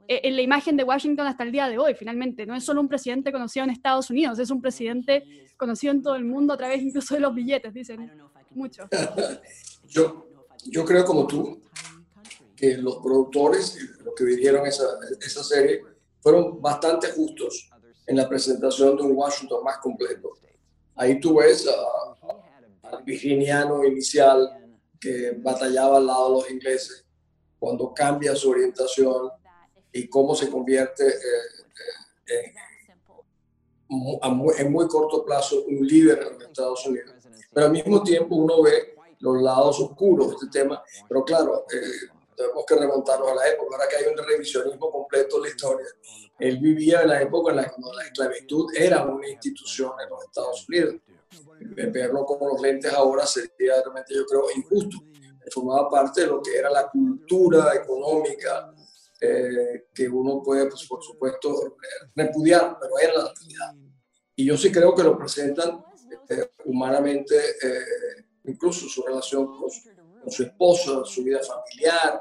eh, 0.08 0.20
en 0.24 0.36
la 0.36 0.42
imagen 0.42 0.76
de 0.76 0.84
Washington 0.84 1.26
hasta 1.26 1.42
el 1.42 1.52
día 1.52 1.68
de 1.68 1.78
hoy, 1.78 1.94
finalmente. 1.94 2.46
No 2.46 2.54
es 2.54 2.64
solo 2.64 2.80
un 2.80 2.88
presidente 2.88 3.32
conocido 3.32 3.64
en 3.64 3.70
Estados 3.70 4.10
Unidos, 4.10 4.38
es 4.38 4.50
un 4.50 4.60
presidente 4.60 5.24
conocido 5.56 5.92
en 5.92 6.02
todo 6.02 6.16
el 6.16 6.24
mundo 6.24 6.54
a 6.54 6.56
través 6.56 6.82
incluso 6.82 7.14
de 7.14 7.20
los 7.20 7.34
billetes, 7.34 7.72
dicen 7.72 8.10
mucho. 8.50 8.88
yo, 9.88 10.28
yo 10.64 10.84
creo 10.84 11.04
como 11.04 11.26
tú 11.26 11.60
que 12.54 12.78
los 12.78 12.96
productores, 12.98 13.76
los 14.04 14.14
que 14.14 14.24
dirigieron 14.24 14.66
esa, 14.66 14.84
esa 15.20 15.44
serie, 15.44 15.82
fueron 16.20 16.60
bastante 16.60 17.10
justos 17.12 17.68
en 18.06 18.16
la 18.16 18.28
presentación 18.28 18.96
de 18.96 19.02
un 19.02 19.12
Washington 19.16 19.62
más 19.62 19.78
completo. 19.78 20.32
Ahí 20.96 21.20
tú 21.20 21.36
ves 21.36 21.66
al 22.82 23.02
virginiano 23.04 23.84
inicial 23.84 24.66
que 24.98 25.32
batallaba 25.38 25.98
al 25.98 26.06
lado 26.06 26.28
de 26.28 26.34
los 26.34 26.50
ingleses, 26.50 27.04
cuando 27.58 27.92
cambia 27.92 28.34
su 28.34 28.50
orientación 28.50 29.30
y 29.92 30.08
cómo 30.08 30.34
se 30.34 30.50
convierte 30.50 31.06
eh, 31.06 31.14
eh, 32.28 32.54
en 33.88 34.72
muy 34.72 34.88
corto 34.88 35.24
plazo 35.24 35.64
un 35.66 35.86
líder 35.86 36.36
en 36.40 36.42
Estados 36.42 36.86
Unidos. 36.86 37.14
Pero 37.52 37.66
al 37.66 37.72
mismo 37.72 38.02
tiempo 38.02 38.34
uno 38.36 38.62
ve 38.62 38.96
los 39.20 39.40
lados 39.40 39.80
oscuros 39.80 40.28
de 40.28 40.34
este 40.34 40.60
tema, 40.60 40.82
pero 41.08 41.24
claro, 41.24 41.64
eh, 41.72 42.10
tenemos 42.36 42.64
que 42.66 42.76
remontarnos 42.76 43.30
a 43.30 43.34
la 43.34 43.48
época, 43.48 43.76
ahora 43.76 43.88
que 43.88 43.96
hay 43.96 44.12
un 44.12 44.18
revisionismo 44.18 44.90
completo 44.90 45.36
de 45.36 45.42
la 45.42 45.48
historia. 45.48 45.86
Él 46.38 46.58
vivía 46.58 47.02
en 47.02 47.08
la 47.08 47.22
época 47.22 47.50
en 47.50 47.56
la 47.56 47.64
que 47.64 47.80
la 47.80 48.04
esclavitud 48.04 48.66
era 48.76 49.04
una 49.04 49.28
institución 49.28 49.92
en 50.02 50.10
los 50.10 50.24
Estados 50.24 50.68
Unidos. 50.68 50.96
Verlo 51.92 52.24
con 52.24 52.48
los 52.48 52.60
lentes 52.60 52.92
ahora 52.92 53.26
sería 53.26 53.80
realmente, 53.82 54.14
yo 54.14 54.26
creo, 54.26 54.44
injusto. 54.54 54.98
Formaba 55.52 55.88
parte 55.88 56.22
de 56.22 56.26
lo 56.26 56.42
que 56.42 56.56
era 56.56 56.68
la 56.70 56.88
cultura 56.88 57.72
económica 57.74 58.74
eh, 59.20 59.86
que 59.94 60.08
uno 60.08 60.42
puede, 60.42 60.66
pues, 60.66 60.86
por 60.86 61.02
supuesto, 61.02 61.76
repudiar, 62.14 62.76
pero 62.80 62.98
era 62.98 63.12
la 63.14 63.32
realidad. 63.34 63.74
Y 64.34 64.44
yo 64.44 64.56
sí 64.56 64.70
creo 64.70 64.94
que 64.94 65.02
lo 65.02 65.16
presentan 65.16 65.82
eh, 66.28 66.50
humanamente, 66.66 67.34
eh, 67.36 68.26
incluso 68.44 68.88
su 68.88 69.02
relación 69.02 69.46
con 69.46 69.70
su, 70.30 70.42
esposa, 70.42 71.04
su 71.04 71.24
vida 71.24 71.40
familiar. 71.40 72.20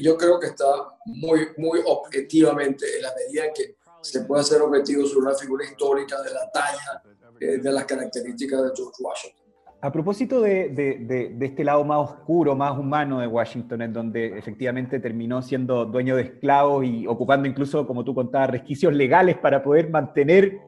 Yo 0.00 0.16
creo 0.16 0.38
que 0.38 0.48
está 0.48 0.66
muy, 1.06 1.48
muy 1.56 1.80
objetivamente, 1.86 2.84
en 2.96 3.02
la 3.02 3.14
medida 3.14 3.46
en 3.46 3.52
que 3.54 3.76
se 4.02 4.22
puede 4.22 4.42
hacer 4.42 4.60
objetivo 4.62 5.06
sobre 5.06 5.26
una 5.26 5.34
figura 5.34 5.64
histórica 5.64 6.20
de 6.22 6.30
la 6.32 6.50
talla, 6.50 7.02
de 7.40 7.72
las 7.72 7.84
características 7.84 8.62
de 8.62 8.70
George 8.76 9.02
Washington. 9.02 9.48
A 9.80 9.92
propósito 9.92 10.40
de, 10.40 11.36
este 11.40 11.62
lado 11.62 11.84
más 11.84 12.10
oscuro, 12.10 12.56
más 12.56 12.76
humano 12.76 13.20
de 13.20 13.28
Washington, 13.28 13.82
en 13.82 13.92
donde 13.92 14.36
efectivamente 14.36 14.98
terminó 14.98 15.40
siendo 15.40 15.84
dueño 15.84 16.16
de 16.16 16.22
esclavos 16.22 16.84
y 16.84 17.06
ocupando 17.06 17.46
incluso, 17.46 17.86
como 17.86 18.04
tú 18.04 18.12
contabas, 18.12 18.50
resquicios 18.50 18.92
legales 18.92 19.38
para 19.38 19.62
poder 19.62 19.88
mantener 19.88 20.58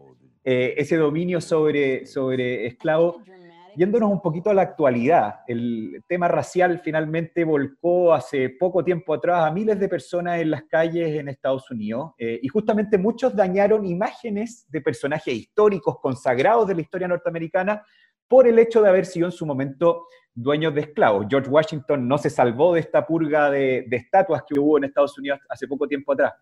eh, 0.45 0.75
ese 0.77 0.97
dominio 0.97 1.41
sobre, 1.41 2.07
sobre 2.07 2.67
esclavos, 2.69 3.17
yéndonos 3.77 4.11
un 4.11 4.21
poquito 4.21 4.50
a 4.50 4.55
la 4.55 4.62
actualidad, 4.62 5.41
el 5.47 6.03
tema 6.09 6.29
racial 6.29 6.81
finalmente 6.81 7.45
volcó 7.45 8.12
hace 8.12 8.50
poco 8.50 8.85
tiempo 8.85 9.15
atrás 9.15 9.45
a 9.45 9.50
miles 9.50 9.79
de 9.79 9.89
personas 9.89 10.41
en 10.41 10.50
las 10.50 10.65
calles 10.65 11.19
en 11.19 11.29
Estados 11.29 11.71
Unidos 11.71 12.12
eh, 12.19 12.39
y 12.43 12.49
justamente 12.49 12.99
muchos 12.99 13.35
dañaron 13.35 13.87
imágenes 13.87 14.67
de 14.71 14.81
personajes 14.81 15.35
históricos 15.35 15.99
consagrados 16.00 16.69
de 16.69 16.75
la 16.75 16.81
historia 16.81 17.09
norteamericana 17.09 17.83
por 18.29 18.47
el 18.47 18.59
hecho 18.59 18.81
de 18.81 18.89
haber 18.89 19.07
sido 19.07 19.27
en 19.27 19.33
su 19.33 19.45
momento 19.45 20.07
dueños 20.33 20.75
de 20.75 20.83
esclavos. 20.83 21.27
George 21.29 21.50
Washington 21.50 22.07
no 22.07 22.17
se 22.17 22.31
salvó 22.31 22.75
de 22.75 22.81
esta 22.81 23.07
purga 23.07 23.50
de, 23.50 23.87
estatuas 23.91 24.45
que 24.49 24.59
hubo 24.59 24.79
en 24.79 24.85
Estados 24.85 25.19
Unidos 25.19 25.41
hace 25.49 25.67
poco 25.67 25.89
tiempo 25.89 26.12
atrás. 26.12 26.35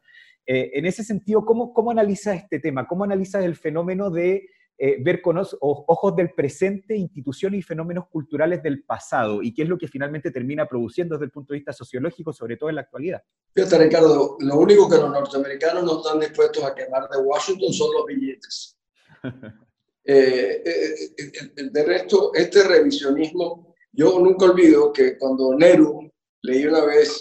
Eh, 0.46 0.70
en 0.74 0.86
ese 0.86 1.02
sentido, 1.02 1.44
¿cómo, 1.44 1.72
¿cómo 1.72 1.90
analizas 1.90 2.36
este 2.36 2.60
tema? 2.60 2.86
¿Cómo 2.86 3.04
analizas 3.04 3.44
el 3.44 3.56
fenómeno 3.56 4.10
de 4.10 4.48
eh, 4.80 4.96
ver 5.00 5.20
con 5.20 5.36
ojos 5.60 6.14
del 6.14 6.30
presente 6.30 6.94
instituciones 6.94 7.58
y 7.58 7.62
fenómenos 7.62 8.06
culturales 8.08 8.62
del 8.62 8.84
pasado 8.84 9.42
y 9.42 9.52
qué 9.52 9.62
es 9.62 9.68
lo 9.68 9.76
que 9.76 9.88
finalmente 9.88 10.30
termina 10.30 10.68
produciendo 10.68 11.16
desde 11.16 11.24
el 11.24 11.32
punto 11.32 11.52
de 11.52 11.58
vista 11.58 11.72
sociológico, 11.72 12.32
sobre 12.32 12.56
todo 12.56 12.68
en 12.68 12.76
la 12.76 12.82
actualidad. 12.82 13.20
Fíjate, 13.56 13.76
Ricardo, 13.76 14.36
lo 14.38 14.56
único 14.56 14.88
que 14.88 14.98
los 14.98 15.10
norteamericanos 15.10 15.82
no 15.82 15.96
están 15.98 16.20
dispuestos 16.20 16.62
a 16.62 16.76
quemar 16.76 17.08
de 17.08 17.18
Washington 17.18 17.72
son 17.72 17.92
los 17.92 18.06
billetes. 18.06 18.78
Eh, 20.10 20.62
eh, 20.64 21.64
de 21.70 21.84
resto, 21.84 22.32
este 22.32 22.66
revisionismo, 22.66 23.74
yo 23.92 24.18
nunca 24.18 24.46
olvido 24.46 24.90
que 24.90 25.18
cuando 25.18 25.54
Nehru, 25.54 26.10
leí 26.44 26.64
una 26.64 26.82
vez, 26.86 27.20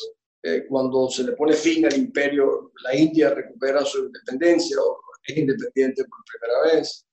cuando 0.70 1.10
se 1.10 1.26
le 1.26 1.34
pone 1.34 1.52
fin 1.52 1.86
al 1.86 1.98
imperio, 1.98 2.72
la 2.86 2.96
India 2.96 3.32
recupera 3.34 3.84
su 3.84 4.06
independencia 4.06 4.78
o 4.80 5.02
es 5.28 5.38
independiente 5.38 6.06
por 6.06 6.20
primera 6.24 6.80
vez, 6.80 7.07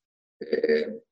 eh, 0.50 1.02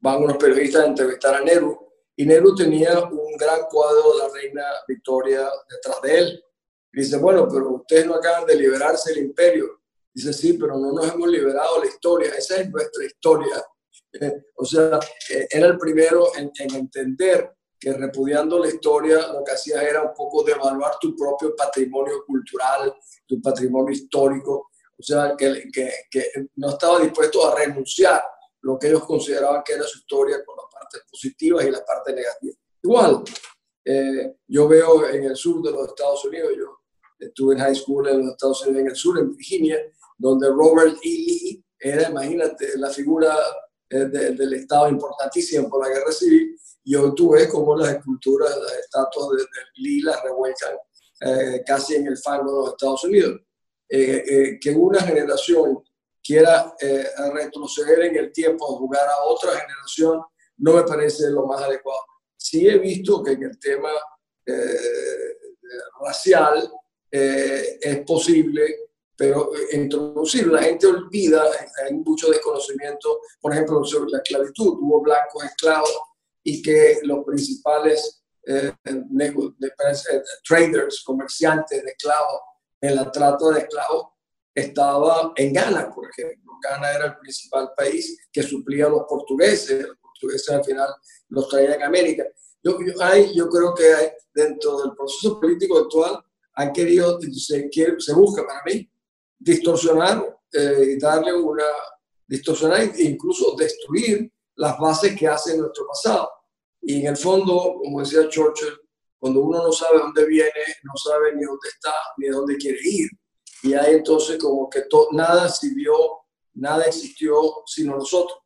van 0.00 0.22
unos 0.22 0.36
periodistas 0.36 0.84
a 0.84 0.86
entrevistar 0.86 1.34
a 1.34 1.40
Nehru 1.40 1.90
y 2.20 2.26
Nehru 2.26 2.54
tenía 2.54 3.02
un 3.02 3.34
gran 3.38 3.62
cuadro 3.70 4.12
de 4.12 4.18
la 4.18 4.28
reina 4.28 4.62
Victoria 4.86 5.48
detrás 5.70 6.02
de 6.02 6.18
él. 6.18 6.44
dice, 6.92 7.16
bueno, 7.16 7.48
pero 7.50 7.70
ustedes 7.76 8.04
no 8.04 8.16
acaban 8.16 8.44
de 8.44 8.56
liberarse 8.56 9.14
del 9.14 9.24
imperio. 9.24 9.80
Dice, 10.12 10.34
sí, 10.34 10.52
pero 10.52 10.76
no 10.76 10.92
nos 10.92 11.10
hemos 11.10 11.28
liberado 11.28 11.76
de 11.76 11.86
la 11.86 11.92
historia, 11.92 12.30
esa 12.36 12.56
es 12.60 12.70
nuestra 12.70 13.04
historia. 13.06 13.64
O 14.56 14.66
sea, 14.66 14.98
eh, 15.30 15.46
era 15.48 15.68
el 15.68 15.78
primero 15.78 16.26
en, 16.36 16.50
entender 16.74 17.52
que 17.78 17.92
repudiando 17.94 18.58
la 18.58 18.68
historia 18.68 19.28
lo 19.32 19.42
que 19.42 19.52
hacía 19.52 19.80
era 19.82 20.02
un 20.02 20.12
poco 20.12 20.42
devaluar 20.42 20.98
tu 21.00 21.16
propio 21.16 21.56
patrimonio 21.56 22.22
cultural, 22.26 22.94
tu 23.26 23.40
patrimonio 23.40 23.94
histórico, 23.94 24.72
o 24.98 25.02
sea, 25.02 25.34
que, 25.38 25.70
que, 25.72 25.90
que 26.10 26.32
no 26.56 26.70
estaba 26.70 26.98
dispuesto 26.98 27.46
a 27.46 27.54
renunciar 27.54 28.20
lo 28.62 28.78
que 28.78 28.88
ellos 28.88 29.04
consideraban 29.04 29.62
que 29.64 29.74
era 29.74 29.84
su 29.84 29.98
historia 29.98 30.44
con 30.44 30.56
las 30.56 30.66
partes 30.72 31.02
positivas 31.10 31.64
y 31.64 31.70
las 31.70 31.82
partes 31.82 32.14
negativas. 32.14 32.56
Igual, 32.82 33.22
eh, 33.84 34.36
yo 34.46 34.68
veo 34.68 35.08
en 35.08 35.24
el 35.24 35.36
sur 35.36 35.62
de 35.62 35.72
los 35.72 35.88
Estados 35.88 36.24
Unidos, 36.24 36.52
yo 36.56 36.78
estuve 37.18 37.54
en 37.54 37.60
high 37.60 37.74
school 37.74 38.08
en 38.08 38.18
los 38.18 38.32
Estados 38.32 38.62
Unidos, 38.62 38.80
en 38.80 38.88
el 38.88 38.96
sur, 38.96 39.18
en 39.18 39.36
Virginia, 39.36 39.78
donde 40.16 40.48
Robert 40.48 40.96
E. 41.02 41.08
Lee 41.08 41.64
era, 41.78 42.10
imagínate, 42.10 42.76
la 42.76 42.90
figura 42.90 43.36
eh, 43.88 44.04
del 44.06 44.52
Estado 44.54 44.88
importantísima 44.88 45.68
por 45.68 45.86
la 45.86 45.92
guerra 45.92 46.12
civil, 46.12 46.56
y 46.84 46.94
hoy 46.94 47.14
tú 47.14 47.30
ves 47.30 47.48
como 47.48 47.76
las 47.76 47.96
esculturas, 47.96 48.56
las 48.56 48.78
estatuas 48.78 49.30
de, 49.30 49.36
de 49.38 49.48
Lee 49.76 50.02
las 50.02 50.22
revuelcan 50.22 50.74
eh, 51.22 51.62
casi 51.66 51.94
en 51.94 52.06
el 52.06 52.18
fango 52.18 52.52
de 52.52 52.58
los 52.58 52.70
Estados 52.70 53.04
Unidos. 53.04 53.40
que 53.88 54.74
una 54.76 55.00
generación 55.00 55.82
quiera 56.22 56.74
eh, 56.80 57.06
retroceder 57.32 58.00
en 58.02 58.16
el 58.16 58.32
tiempo 58.32 58.64
a 58.64 58.78
jugar 58.78 59.08
a 59.08 59.24
otra 59.24 59.52
generación, 59.52 60.22
no 60.58 60.74
me 60.74 60.82
parece 60.82 61.30
lo 61.30 61.46
más 61.46 61.62
adecuado. 61.62 62.02
Sí 62.36 62.68
he 62.68 62.78
visto 62.78 63.22
que 63.22 63.32
en 63.32 63.44
el 63.44 63.58
tema 63.58 63.90
eh, 64.46 65.36
racial 66.00 66.70
eh, 67.10 67.78
es 67.80 68.04
posible, 68.04 68.90
pero 69.16 69.50
introducir, 69.72 70.46
la 70.46 70.62
gente 70.62 70.86
olvida, 70.86 71.44
hay 71.84 71.94
mucho 71.94 72.30
desconocimiento, 72.30 73.20
por 73.40 73.52
ejemplo, 73.52 73.84
sobre 73.84 74.10
la 74.10 74.18
esclavitud, 74.18 74.78
hubo 74.80 75.02
blancos 75.02 75.44
esclavos 75.44 76.00
y 76.42 76.62
que 76.62 77.00
los 77.02 77.24
principales 77.24 78.22
traders, 80.42 81.02
comerciantes 81.04 81.84
de 81.84 81.90
esclavos 81.90 82.40
en 82.80 82.96
la 82.96 83.12
trata 83.12 83.50
de 83.50 83.60
esclavos 83.60 84.06
estaba 84.54 85.32
en 85.36 85.52
Ghana, 85.52 85.90
por 85.94 86.08
ejemplo. 86.08 86.52
Ghana 86.62 86.92
era 86.92 87.06
el 87.06 87.18
principal 87.18 87.70
país 87.76 88.28
que 88.32 88.42
suplía 88.42 88.86
a 88.86 88.90
los 88.90 89.04
portugueses. 89.08 89.86
Los 89.86 89.98
portugueses 89.98 90.48
al 90.50 90.64
final 90.64 90.88
los 91.28 91.48
traían 91.48 91.82
a 91.82 91.86
América. 91.86 92.24
Yo, 92.62 92.78
yo, 93.34 93.48
creo 93.48 93.74
que 93.74 93.94
hay, 93.94 94.10
dentro 94.34 94.82
del 94.82 94.94
proceso 94.94 95.40
político 95.40 95.78
actual 95.78 96.22
han 96.54 96.72
querido, 96.72 97.18
se, 97.20 97.70
se 97.70 98.12
busca 98.12 98.46
para 98.46 98.62
mí, 98.66 98.90
distorsionar 99.38 100.40
eh, 100.52 100.98
darle 100.98 101.32
una, 101.32 101.64
distorsionar 102.26 102.80
e 102.80 103.04
incluso 103.04 103.54
destruir 103.56 104.30
las 104.56 104.76
bases 104.78 105.16
que 105.16 105.28
hace 105.28 105.56
nuestro 105.56 105.86
pasado. 105.86 106.28
Y 106.82 107.00
en 107.00 107.06
el 107.06 107.16
fondo, 107.16 107.76
como 107.82 108.00
decía 108.00 108.28
Churchill, 108.28 108.76
cuando 109.18 109.40
uno 109.40 109.62
no 109.62 109.72
sabe 109.72 109.98
dónde 109.98 110.26
viene, 110.26 110.50
no 110.82 110.92
sabe 110.96 111.34
ni 111.36 111.44
dónde 111.44 111.68
está, 111.68 111.94
ni 112.18 112.28
dónde 112.28 112.56
quiere 112.56 112.78
ir 112.82 113.10
y 113.62 113.74
ahí 113.74 113.94
entonces 113.94 114.38
como 114.38 114.68
que 114.68 114.84
nada 115.12 115.48
sirvió, 115.48 115.92
nada 116.54 116.84
existió 116.84 117.62
sino 117.66 117.96
nosotros. 117.96 118.38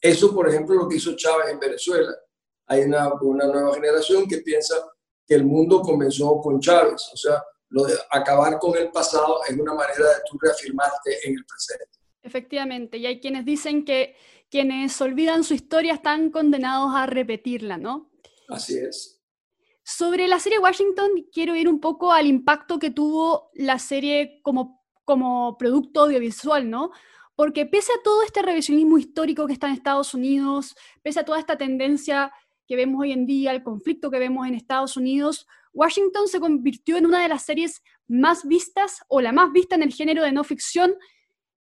Eso, 0.00 0.34
por 0.34 0.48
ejemplo, 0.48 0.74
lo 0.74 0.88
que 0.88 0.96
hizo 0.96 1.16
Chávez 1.16 1.50
en 1.50 1.58
Venezuela. 1.58 2.14
Hay 2.66 2.82
una, 2.82 3.12
una 3.20 3.46
nueva 3.46 3.74
generación 3.74 4.26
que 4.26 4.38
piensa 4.38 4.74
que 5.26 5.34
el 5.34 5.44
mundo 5.44 5.80
comenzó 5.80 6.38
con 6.40 6.60
Chávez, 6.60 7.10
o 7.12 7.16
sea, 7.16 7.42
lo 7.70 7.84
de 7.84 7.94
acabar 8.10 8.58
con 8.58 8.76
el 8.76 8.90
pasado 8.90 9.40
es 9.48 9.56
una 9.58 9.74
manera 9.74 10.04
de 10.04 10.14
tú 10.30 10.38
reafirmarte 10.40 11.26
en 11.26 11.36
el 11.36 11.44
presente. 11.44 11.98
Efectivamente, 12.22 12.98
y 12.98 13.06
hay 13.06 13.20
quienes 13.20 13.44
dicen 13.44 13.84
que 13.84 14.16
quienes 14.50 15.00
olvidan 15.00 15.42
su 15.42 15.54
historia 15.54 15.94
están 15.94 16.30
condenados 16.30 16.92
a 16.94 17.06
repetirla, 17.06 17.76
¿no? 17.76 18.10
Así 18.48 18.78
es. 18.78 19.13
Sobre 19.86 20.28
la 20.28 20.40
serie 20.40 20.58
Washington, 20.58 21.10
quiero 21.30 21.54
ir 21.54 21.68
un 21.68 21.78
poco 21.78 22.10
al 22.10 22.26
impacto 22.26 22.78
que 22.78 22.90
tuvo 22.90 23.50
la 23.52 23.78
serie 23.78 24.40
como, 24.42 24.82
como 25.04 25.58
producto 25.58 26.04
audiovisual, 26.04 26.70
¿no? 26.70 26.90
Porque 27.36 27.66
pese 27.66 27.92
a 27.92 28.02
todo 28.02 28.22
este 28.22 28.40
revisionismo 28.40 28.96
histórico 28.96 29.46
que 29.46 29.52
está 29.52 29.66
en 29.68 29.74
Estados 29.74 30.14
Unidos, 30.14 30.74
pese 31.02 31.20
a 31.20 31.24
toda 31.26 31.38
esta 31.38 31.58
tendencia 31.58 32.32
que 32.66 32.76
vemos 32.76 33.02
hoy 33.02 33.12
en 33.12 33.26
día, 33.26 33.52
el 33.52 33.62
conflicto 33.62 34.10
que 34.10 34.18
vemos 34.18 34.48
en 34.48 34.54
Estados 34.54 34.96
Unidos, 34.96 35.46
Washington 35.74 36.28
se 36.28 36.40
convirtió 36.40 36.96
en 36.96 37.04
una 37.04 37.20
de 37.20 37.28
las 37.28 37.44
series 37.44 37.82
más 38.08 38.46
vistas 38.46 39.02
o 39.08 39.20
la 39.20 39.32
más 39.32 39.52
vista 39.52 39.74
en 39.74 39.82
el 39.82 39.92
género 39.92 40.22
de 40.22 40.32
no 40.32 40.44
ficción 40.44 40.94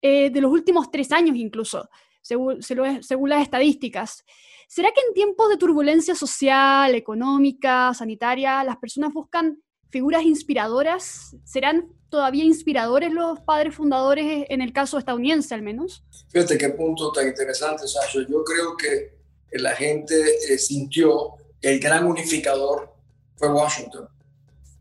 eh, 0.03 0.31
de 0.31 0.41
los 0.41 0.51
últimos 0.51 0.91
tres 0.91 1.13
años 1.13 1.37
incluso, 1.37 1.89
según, 2.21 2.63
según 2.63 3.29
las 3.31 3.43
estadísticas. 3.43 4.25
¿Será 4.69 4.93
que 4.93 5.01
en 5.01 5.15
tiempos 5.15 5.49
de 5.49 5.57
turbulencia 5.57 6.15
social, 6.15 6.95
económica, 6.95 7.95
sanitaria, 7.95 8.63
las 8.65 8.77
personas 8.77 9.15
buscan 9.15 9.63
figuras 9.89 10.25
inspiradoras? 10.25 11.35
¿Serán 11.43 11.89
todavía 12.11 12.45
inspiradores 12.45 13.11
los 13.11 13.41
padres 13.41 13.75
fundadores 13.75 14.45
en 14.51 14.61
el 14.61 14.75
caso 14.75 14.99
estadounidense 14.99 15.55
al 15.55 15.63
menos? 15.63 16.05
Fíjate 16.29 16.59
qué 16.59 16.69
punto 16.69 17.11
tan 17.13 17.29
interesante, 17.29 17.89
Sasha. 17.89 18.21
Yo 18.29 18.45
creo 18.45 18.77
que 18.77 19.15
la 19.53 19.75
gente 19.75 20.15
eh, 20.51 20.59
sintió 20.59 21.37
que 21.63 21.71
el 21.71 21.81
gran 21.81 22.05
unificador 22.05 22.95
fue 23.37 23.51
Washington 23.51 24.07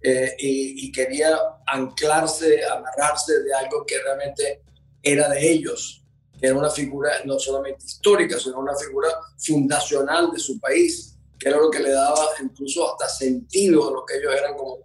eh, 0.02 0.36
y, 0.38 0.86
y, 0.86 0.92
quería 0.92 1.38
anclarse, 1.66 2.60
amarrarse 2.66 3.42
de 3.42 3.54
algo 3.54 3.86
que 3.86 4.00
realmente 4.04 4.64
era 5.02 5.30
de 5.30 5.50
ellos 5.50 6.04
que 6.40 6.48
era 6.48 6.56
una 6.56 6.70
figura 6.70 7.12
no 7.26 7.40
solamente 7.40 7.86
histórica, 7.86 8.40
sino 8.40 8.60
una 8.60 8.76
figura 8.76 9.10
fundacional 9.38 10.32
de 10.32 10.40
su 10.40 10.60
país, 10.60 11.18
que 11.40 11.50
era 11.50 11.58
lo 11.58 11.70
que 11.70 11.80
le 11.80 11.92
daba 11.92 12.28
incluso 12.42 12.92
hasta 12.92 13.10
sentido 13.10 13.88
a 13.88 13.92
lo 13.92 14.06
que 14.06 14.18
ellos 14.18 14.34
eran 14.38 14.56
como, 14.56 14.78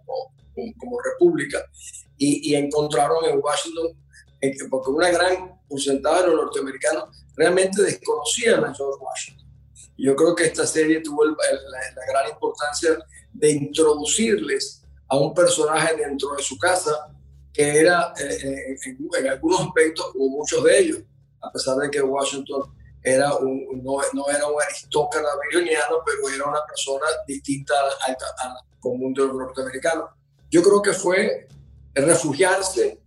como, 0.77 1.01
república. 1.01 1.63
Y, 2.17 2.55
encontraron 2.55 3.25
en 3.25 3.39
Washington, 3.43 3.97
porque 4.69 4.91
una 4.91 5.09
gran 5.09 5.59
porcentaje 5.67 6.21
de 6.21 6.27
los 6.27 6.35
norteamericanos 6.35 7.05
realmente 7.35 7.81
desconocían 7.81 8.63
a 8.63 8.73
George 8.73 8.99
Washington. 9.01 9.47
Y 9.97 10.05
yo 10.05 10.15
creo 10.15 10.33
que 10.33 10.45
esta 10.45 10.65
serie 10.65 11.01
tuvo 11.01 11.25
la, 11.25 11.35
gran 12.07 12.29
importancia 12.29 12.97
de 13.33 13.51
introducirles 13.51 14.83
a 15.07 15.17
un 15.17 15.33
personaje 15.33 15.97
dentro 15.97 16.35
de 16.35 16.43
su 16.43 16.57
casa 16.57 17.09
que 17.51 17.79
era 17.79 18.13
eh, 18.19 18.37
eh, 18.43 18.77
en, 18.85 19.09
en, 19.19 19.27
algunos 19.27 19.61
aspectos, 19.61 20.11
como 20.11 20.29
muchos 20.29 20.63
de 20.63 20.79
ellos, 20.79 20.99
a 21.43 21.51
pesar 21.51 21.77
de 21.77 21.91
que 21.91 22.01
Washington 22.01 22.73
era 23.03 23.35
un, 23.35 23.81
no, 23.83 23.97
no, 24.13 24.29
era 24.29 24.47
un 24.47 24.61
aristócrata 24.61 25.27
virginiano, 25.51 25.97
pero 26.05 26.33
era 26.33 26.45
una 26.45 26.65
persona 26.65 27.05
distinta 27.27 27.73
al, 28.07 28.15
común 28.79 29.13
de 29.13 29.25
los 29.25 29.35
norteamericanos. 29.35 30.09
Yo 30.49 30.61
creo 30.61 30.81
que 30.81 30.93
fue 30.93 31.47
refugiarse 31.93 32.99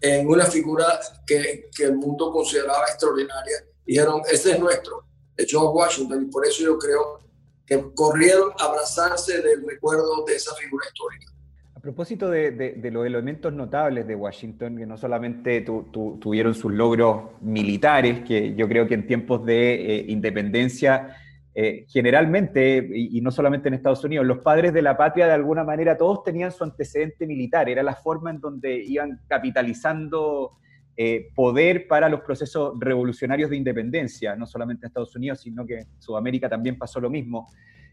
en 0.00 0.28
una 0.28 0.46
figura 0.46 0.98
que, 1.26 1.68
que 1.74 1.84
el 1.84 1.96
mundo 1.96 2.30
consideraba 2.30 2.84
extraordinaria. 2.86 3.64
Dijeron, 3.84 4.22
ese 4.30 4.52
es 4.52 4.60
nuestro, 4.60 5.04
de 5.34 5.46
George 5.46 5.68
Washington, 5.68 6.24
y 6.24 6.30
por 6.30 6.46
eso 6.46 6.62
yo 6.62 6.78
creo 6.78 7.20
que 7.66 7.92
corrieron 7.94 8.52
a 8.58 8.64
abrazarse 8.64 9.42
del 9.42 9.66
recuerdo 9.66 10.24
de 10.26 10.36
esa 10.36 10.54
figura 10.54 10.86
histórica. 10.86 11.32
A 11.78 11.80
propósito 11.80 12.28
de, 12.28 12.90
los 12.90 13.06
elementos 13.06 13.52
notables 13.52 14.04
de 14.04 14.16
Washington, 14.16 14.76
que 14.76 14.84
no 14.84 14.98
solamente 14.98 15.60
tuvieron 15.60 16.52
sus 16.52 16.72
logros 16.72 17.40
militares, 17.40 18.24
que 18.26 18.56
yo 18.56 18.66
creo 18.66 18.88
que 18.88 18.94
en 18.94 19.06
tiempos 19.06 19.46
de 19.46 19.74
eh, 19.74 20.04
independencia 20.08 21.16
eh, 21.54 21.86
generalmente, 21.88 22.84
y, 22.92 23.20
no 23.20 23.30
solamente 23.30 23.68
en 23.68 23.74
Estados 23.74 24.02
Unidos, 24.02 24.26
los 24.26 24.38
padres 24.38 24.72
de 24.72 24.82
la 24.82 24.96
patria 24.96 25.28
de 25.28 25.34
alguna 25.34 25.62
manera 25.62 25.96
todos 25.96 26.24
tenían 26.24 26.50
su 26.50 26.64
antecedente 26.64 27.28
militar, 27.28 27.68
era 27.68 27.84
la 27.84 27.94
forma 27.94 28.30
en 28.30 28.40
donde 28.40 28.82
iban 28.82 29.20
capitalizando 29.28 30.58
eh, 30.96 31.28
poder 31.32 31.86
para 31.86 32.08
los 32.08 32.22
procesos 32.22 32.72
revolucionarios 32.80 33.50
de 33.50 33.56
independencia, 33.56 34.34
no 34.34 34.46
solamente 34.46 34.84
en 34.84 34.88
Estados 34.88 35.14
Unidos, 35.14 35.42
sino 35.42 35.64
que 35.64 35.78
en 35.78 35.86
Sudamérica 36.00 36.48
también 36.48 36.76
pasó 36.76 36.98
lo 36.98 37.08
mismo. 37.08 37.48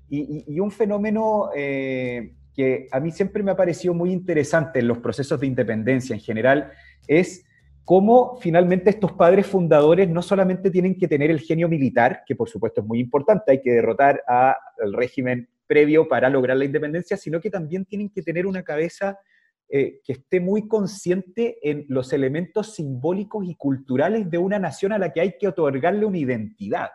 Y, 0.10 0.60
un 0.60 0.72
fenómeno 0.72 1.50
eh, 1.56 2.34
que 2.56 2.88
a 2.92 3.00
mí 3.00 3.12
siempre 3.12 3.44
me 3.44 3.52
ha 3.52 3.56
parecido 3.56 3.94
muy 3.94 4.12
interesante 4.12 4.80
en 4.80 4.88
los 4.88 5.00
procesos 5.00 5.40
de 5.40 5.48
independencia 5.48 6.14
en 6.14 6.22
general 6.22 6.72
es 7.08 7.46
cómo 7.84 8.38
finalmente 8.38 8.90
estos 8.90 9.12
padres 9.14 9.46
fundadores 9.46 10.10
no 10.10 10.22
solamente 10.22 10.72
tienen 10.72 10.98
que 10.98 11.08
tener 11.08 11.30
el 11.30 11.40
genio 11.40 11.70
militar, 11.70 12.24
que 12.26 12.36
por 12.36 12.50
supuesto 12.50 12.82
es 12.82 12.88
muy 12.88 13.00
importante, 13.00 13.52
hay 13.52 13.62
que 13.62 13.74
derrotar 13.74 14.24
al 14.28 14.94
régimen 14.94 15.50
previo 15.68 16.08
para 16.08 16.30
lograr 16.30 16.58
la 16.58 16.66
independencia, 16.66 17.18
sino 17.18 17.40
que 17.40 17.50
también 17.50 17.86
tienen 17.86 18.10
que 18.10 18.22
tener 18.22 18.48
una 18.48 18.64
cabeza 18.64 19.20
eh, 19.68 20.00
que 20.04 20.14
esté 20.14 20.40
muy 20.40 20.68
consciente 20.68 21.58
en 21.68 21.86
los 21.90 22.14
elementos 22.14 22.76
simbólicos 22.76 23.46
y 23.48 23.56
culturales 23.56 24.30
de 24.30 24.38
una 24.38 24.60
nación 24.60 24.92
a 24.92 25.00
la 25.00 25.12
que 25.12 25.22
hay 25.22 25.38
que 25.40 25.48
otorgarle 25.48 26.06
una 26.06 26.20
identidad. 26.20 26.90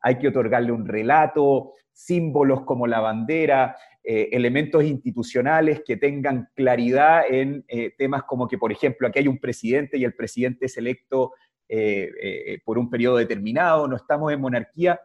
Hay 0.00 0.18
que 0.18 0.28
otorgarle 0.28 0.72
un 0.72 0.86
relato, 0.86 1.72
símbolos 1.92 2.62
como 2.64 2.86
la 2.86 3.00
bandera, 3.00 3.76
eh, 4.04 4.30
elementos 4.32 4.82
institucionales 4.82 5.82
que 5.86 5.96
tengan 5.96 6.48
claridad 6.56 7.22
en 7.28 7.64
eh, 7.68 7.92
temas 7.96 8.24
como 8.24 8.48
que, 8.48 8.58
por 8.58 8.72
ejemplo, 8.72 9.06
aquí 9.06 9.20
hay 9.20 9.28
un 9.28 9.38
presidente 9.38 9.96
y 9.96 10.04
el 10.04 10.14
presidente 10.14 10.66
es 10.66 10.76
electo 10.76 11.32
eh, 11.68 12.58
por 12.64 12.78
un 12.78 12.90
periodo 12.90 13.18
determinado, 13.18 13.86
no 13.86 13.96
estamos 13.96 14.32
en 14.32 14.40
monarquía. 14.40 15.00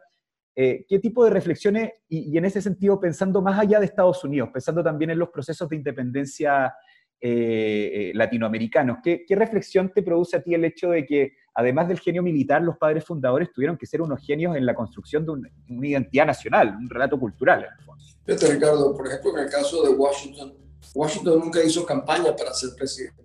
¿Qué 0.54 0.98
tipo 1.00 1.24
de 1.24 1.30
reflexiones, 1.30 1.92
y, 2.08 2.36
en 2.36 2.44
ese 2.44 2.60
sentido 2.60 2.98
pensando 2.98 3.40
más 3.40 3.60
allá 3.60 3.78
de 3.78 3.86
Estados 3.86 4.24
Unidos, 4.24 4.50
pensando 4.52 4.82
también 4.82 5.10
en 5.10 5.18
los 5.20 5.28
procesos 5.28 5.68
de 5.68 5.76
independencia 5.76 6.74
latinoamericanos, 7.20 8.98
¿qué, 9.04 9.24
¿qué 9.24 9.36
reflexión 9.36 9.92
te 9.94 10.02
produce 10.02 10.36
a 10.36 10.42
ti 10.42 10.54
el 10.54 10.64
hecho 10.64 10.90
de 10.90 11.06
que 11.06 11.32
además 11.54 11.88
del 11.88 11.98
genio 11.98 12.22
militar, 12.22 12.62
los 12.62 12.76
padres 12.76 13.04
fundadores 13.04 13.52
tuvieron 13.52 13.76
que 13.76 13.84
ser 13.84 14.00
unos 14.00 14.24
genios 14.24 14.56
en 14.56 14.64
la 14.64 14.74
construcción 14.74 15.24
de 15.24 15.32
una, 15.32 15.48
identidad 15.68 16.26
nacional, 16.26 16.76
un 16.76 16.88
relato 16.88 17.18
cultural, 17.18 17.66
en. 17.86 18.17
Fíjate, 18.28 18.46
Ricardo, 18.46 18.94
por 18.94 19.06
ejemplo, 19.06 19.38
en 19.38 19.44
el 19.44 19.50
caso 19.50 19.82
de 19.84 19.88
Washington, 19.88 20.54
Washington 20.94 21.38
nunca 21.38 21.64
hizo 21.64 21.86
campaña 21.86 22.36
para 22.36 22.52
ser 22.52 22.74
presidente, 22.76 23.24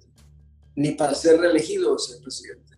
ni 0.78 0.92
para 0.92 1.14
ser 1.14 1.42
reelegido 1.42 2.00
ser 2.00 2.22
presidente. 2.22 2.78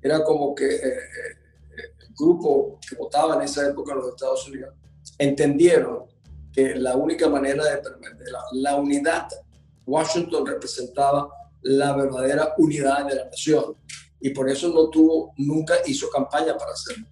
Era 0.00 0.22
como 0.22 0.54
que 0.54 0.66
eh, 0.72 0.86
eh, 0.86 1.94
el 1.98 2.14
grupo 2.16 2.78
que 2.88 2.94
votaba 2.94 3.34
en 3.34 3.42
esa 3.42 3.66
época 3.66 3.90
en 3.90 3.98
los 3.98 4.10
Estados 4.10 4.48
Unidos 4.48 4.72
entendieron 5.18 6.04
que 6.52 6.76
la 6.76 6.94
única 6.94 7.28
manera 7.28 7.64
de 7.64 7.78
permitir 7.78 8.28
la, 8.30 8.44
la 8.52 8.76
unidad, 8.76 9.26
Washington 9.84 10.46
representaba 10.46 11.28
la 11.62 11.96
verdadera 11.96 12.54
unidad 12.56 13.08
de 13.08 13.16
la 13.16 13.24
nación 13.24 13.76
y 14.20 14.30
por 14.30 14.48
eso 14.48 14.68
no 14.68 14.90
tuvo, 14.90 15.34
nunca 15.38 15.74
hizo 15.86 16.08
campaña 16.08 16.56
para 16.56 16.70
hacerlo. 16.70 17.08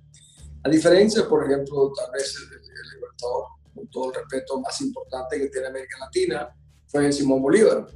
A 0.63 0.69
diferencia, 0.69 1.29
por 1.29 1.45
ejemplo, 1.45 1.91
tal 1.97 2.13
vez 2.13 2.37
el, 2.37 2.63
libertador, 2.95 3.47
con 3.75 3.89
todo 3.89 4.11
el 4.11 4.17
respeto, 4.17 4.61
más 4.61 4.81
importante 4.81 5.39
que 5.39 5.49
tiene 5.49 5.69
América 5.69 5.99
Latina, 6.01 6.55
fue 6.87 7.13
Simón 7.13 7.43
Bolívar. 7.43 7.87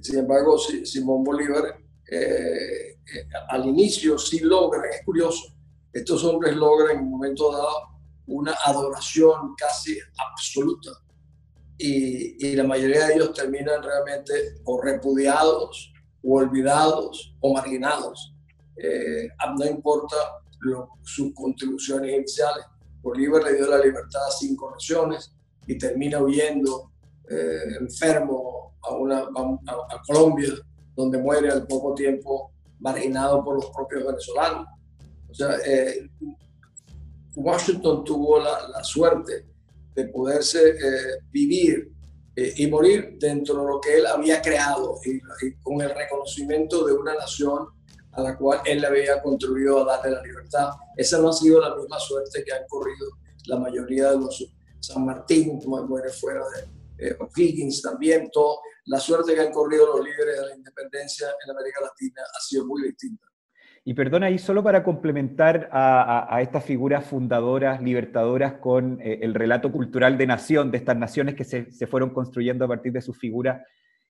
Sin 0.00 0.18
embargo, 0.18 0.58
Simón 0.58 1.22
Bolívar 1.22 1.78
eh, 2.10 2.92
eh, 2.92 3.28
al 3.48 3.66
inicio 3.66 4.18
sí 4.18 4.40
logra, 4.40 4.88
es 4.90 5.04
curioso, 5.04 5.54
estos 5.92 6.24
hombres 6.24 6.56
logran 6.56 6.96
en 6.96 7.04
un 7.04 7.10
momento 7.10 7.52
dado 7.52 7.92
una 8.26 8.54
adoración 8.64 9.54
casi 9.56 9.98
absoluta 10.16 10.90
y, 11.76 12.46
y 12.46 12.56
la 12.56 12.64
mayoría 12.64 13.06
de 13.06 13.14
ellos 13.14 13.34
terminan 13.34 13.82
realmente 13.82 14.60
o 14.64 14.80
repudiados 14.80 15.92
o 16.22 16.38
olvidados 16.38 17.34
o 17.40 17.52
marginados. 17.52 18.34
Eh, 18.76 19.28
no 19.58 19.66
importa 19.66 20.16
sus 21.02 21.34
contribuciones 21.34 22.14
iniciales. 22.14 22.64
Bolívar 23.02 23.42
le 23.44 23.54
dio 23.54 23.66
la 23.68 23.78
libertad 23.78 24.26
a 24.26 24.30
cinco 24.30 24.70
naciones 24.70 25.34
y 25.66 25.76
termina 25.76 26.22
huyendo 26.22 26.92
eh, 27.28 27.76
enfermo 27.80 28.76
a, 28.82 28.94
una, 28.94 29.20
a, 29.20 30.02
Colombia, 30.06 30.48
donde 30.94 31.18
muere 31.18 31.50
al 31.50 31.66
poco 31.66 31.94
tiempo 31.94 32.52
marginado 32.80 33.44
por 33.44 33.56
los 33.56 33.70
propios 33.70 34.04
venezolanos. 34.04 34.66
O 35.30 35.34
sea, 35.34 35.56
eh, 35.64 36.10
Washington 37.34 38.04
tuvo 38.04 38.38
la, 38.38 38.82
suerte 38.84 39.46
de 39.94 40.06
poderse 40.08 40.74
vivir 41.30 41.92
y 42.34 42.66
morir 42.66 43.16
dentro 43.18 43.60
de 43.60 43.66
lo 43.66 43.80
que 43.80 43.98
él 43.98 44.06
había 44.06 44.40
creado 44.42 44.98
y, 45.04 45.20
con 45.62 45.80
el 45.80 45.94
reconocimiento 45.94 46.86
de 46.86 46.92
una 46.92 47.14
nación 47.14 47.68
a 48.12 48.22
la 48.22 48.36
cual 48.36 48.60
él 48.64 48.80
le 48.80 48.86
había 48.86 49.22
contribuido 49.22 49.82
a 49.82 49.96
darle 49.96 50.12
la 50.12 50.22
libertad. 50.22 50.70
Esa 50.96 51.18
no 51.18 51.30
ha 51.30 51.32
sido 51.32 51.60
la 51.60 51.74
misma 51.74 51.98
suerte 51.98 52.44
que 52.44 52.52
han 52.52 52.66
corrido 52.68 53.08
la 53.46 53.58
mayoría 53.58 54.10
de 54.10 54.18
los 54.18 54.54
San 54.80 55.04
Martín, 55.04 55.60
como 55.60 55.82
muere 55.86 56.10
fuera 56.10 56.40
de 56.98 57.08
eh, 57.08 57.16
O'Higgins 57.20 57.82
también, 57.82 58.28
todo, 58.32 58.58
la 58.86 58.98
suerte 58.98 59.34
que 59.34 59.40
han 59.40 59.52
corrido 59.52 59.96
los 59.96 60.04
líderes 60.04 60.40
de 60.40 60.46
la 60.46 60.56
independencia 60.56 61.28
en 61.44 61.50
América 61.50 61.80
Latina 61.82 62.22
ha 62.22 62.40
sido 62.40 62.66
muy 62.66 62.82
distinta. 62.82 63.26
Y 63.84 63.94
perdona, 63.94 64.26
ahí 64.26 64.38
solo 64.38 64.62
para 64.62 64.84
complementar 64.84 65.68
a, 65.72 66.38
estas 66.40 66.64
figuras 66.64 67.04
fundadoras, 67.04 67.82
libertadoras, 67.82 68.54
con 68.54 69.00
eh, 69.00 69.18
el 69.22 69.34
relato 69.34 69.72
cultural 69.72 70.16
de 70.18 70.26
nación, 70.26 70.70
de 70.70 70.78
estas 70.78 70.96
naciones 70.96 71.34
que 71.34 71.44
se, 71.44 71.70
se 71.72 71.86
fueron 71.88 72.10
construyendo 72.10 72.64
a 72.64 72.68
partir 72.68 72.92
de 72.92 73.00
sus 73.00 73.18
figuras, 73.18 73.60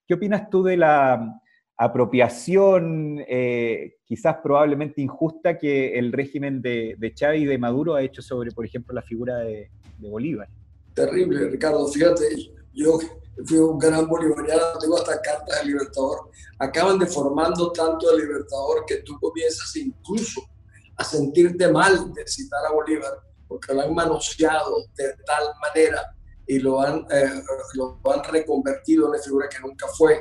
¿qué 0.06 0.14
opinas 0.14 0.50
tú 0.50 0.62
de 0.62 0.76
la, 0.76 1.41
apropiación 1.84 3.24
eh, 3.28 3.96
quizás 4.04 4.36
probablemente 4.42 5.00
injusta 5.00 5.58
que 5.58 5.98
el 5.98 6.12
régimen 6.12 6.62
de, 6.62 6.96
de, 6.98 7.14
Chávez 7.14 7.42
y 7.42 7.44
de 7.46 7.58
Maduro 7.58 7.94
ha 7.94 8.02
hecho 8.02 8.22
sobre, 8.22 8.50
por 8.50 8.64
ejemplo, 8.64 8.94
la 8.94 9.02
figura 9.02 9.38
de, 9.38 9.70
Bolívar. 9.98 10.48
Terrible, 10.94 11.48
Ricardo. 11.48 11.86
Fíjate, 11.86 12.24
yo 12.72 12.98
fui 13.46 13.58
un 13.58 13.78
gran 13.78 14.08
bolivariano, 14.08 14.62
tengo 14.80 14.96
hasta 14.96 15.20
cartas 15.22 15.60
de 15.60 15.66
Libertador. 15.66 16.28
Acaban 16.58 16.98
deformando 16.98 17.70
tanto 17.70 18.10
el 18.10 18.22
Libertador 18.22 18.84
que 18.84 18.96
tú 19.02 19.16
comienzas 19.20 19.76
incluso 19.76 20.42
a 20.96 21.04
sentirte 21.04 21.70
mal 21.70 22.12
de 22.12 22.26
citar 22.26 22.66
a 22.68 22.72
Bolívar 22.72 23.12
porque 23.46 23.74
lo 23.74 23.82
han 23.82 23.94
manoseado 23.94 24.86
de 24.96 25.14
tal 25.26 25.44
manera 25.60 26.14
y 26.46 26.58
lo 26.58 26.80
han, 26.80 27.06
eh, 27.10 27.42
lo 27.74 28.00
han 28.12 28.24
reconvertido 28.24 29.04
en 29.04 29.10
una 29.10 29.22
figura 29.22 29.48
que 29.48 29.60
nunca 29.60 29.86
fue 29.96 30.20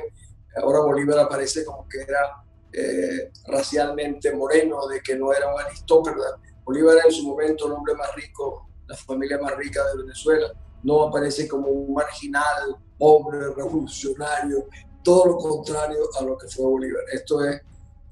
Ahora 0.56 0.80
Bolívar 0.80 1.18
aparece 1.18 1.64
como 1.64 1.88
que 1.88 2.00
era 2.02 2.42
eh, 2.72 3.30
racialmente 3.46 4.34
moreno, 4.34 4.86
de 4.86 5.00
que 5.00 5.16
no 5.16 5.32
era 5.32 5.52
un 5.52 5.60
aristócrata. 5.60 6.40
Bolívar 6.64 6.96
en 7.04 7.12
su 7.12 7.24
momento 7.24 7.66
el 7.66 7.72
hombre 7.72 7.94
más 7.94 8.14
rico, 8.14 8.68
la 8.86 8.96
familia 8.96 9.38
más 9.38 9.56
rica 9.56 9.84
de 9.88 10.02
Venezuela. 10.02 10.52
No 10.82 11.04
aparece 11.04 11.48
como 11.48 11.68
un 11.68 11.94
marginal, 11.94 12.76
hombre, 12.98 13.38
revolucionario, 13.54 14.68
todo 15.02 15.26
lo 15.26 15.36
contrario 15.36 16.00
a 16.18 16.24
lo 16.24 16.36
que 16.36 16.48
fue 16.48 16.66
Bolívar. 16.66 17.04
Esto 17.12 17.44
es 17.44 17.60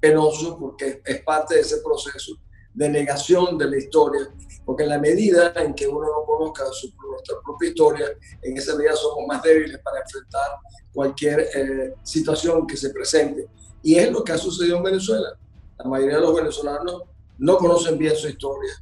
penoso 0.00 0.59
porque 0.59 1.03
es 1.05 1.22
parte 1.22 1.57
de 1.57 1.61
ese 1.61 1.79
proceso 1.79 2.35
de 2.74 2.88
negación 2.88 3.59
de 3.59 3.70
la 3.70 3.78
historia, 3.78 4.28
porque 4.64 4.85
en 4.85 4.90
la 4.90 4.98
medida 4.98 5.52
en 5.56 5.74
que 5.74 5.87
uno 5.87 6.06
no 6.06 6.24
conozca 6.24 6.64
su, 6.72 6.92
nuestra 7.11 7.37
propia 7.44 7.68
historia, 7.70 8.06
en 8.42 8.56
esa 8.56 8.76
medida 8.76 8.94
somos 8.94 9.26
más 9.26 9.42
débiles 9.42 9.78
para 9.78 10.00
enfrentar 10.00 10.50
cualquier 10.92 11.40
eh, 11.54 11.94
situación 12.02 12.66
que 12.66 12.76
se 12.76 12.90
presente. 12.90 13.46
Y 13.83 13.96
es 13.96 14.11
lo 14.11 14.22
que 14.22 14.33
ha 14.33 14.38
sucedido 14.38 14.76
en 14.76 14.83
Venezuela. 14.83 15.37
La 15.78 15.85
mayoría 15.87 16.16
de 16.16 16.22
los 16.22 16.35
venezolanos 16.35 17.02
no 17.38 17.56
conocen 17.56 17.96
bien 17.98 18.14
su 18.14 18.28
historia 18.28 18.72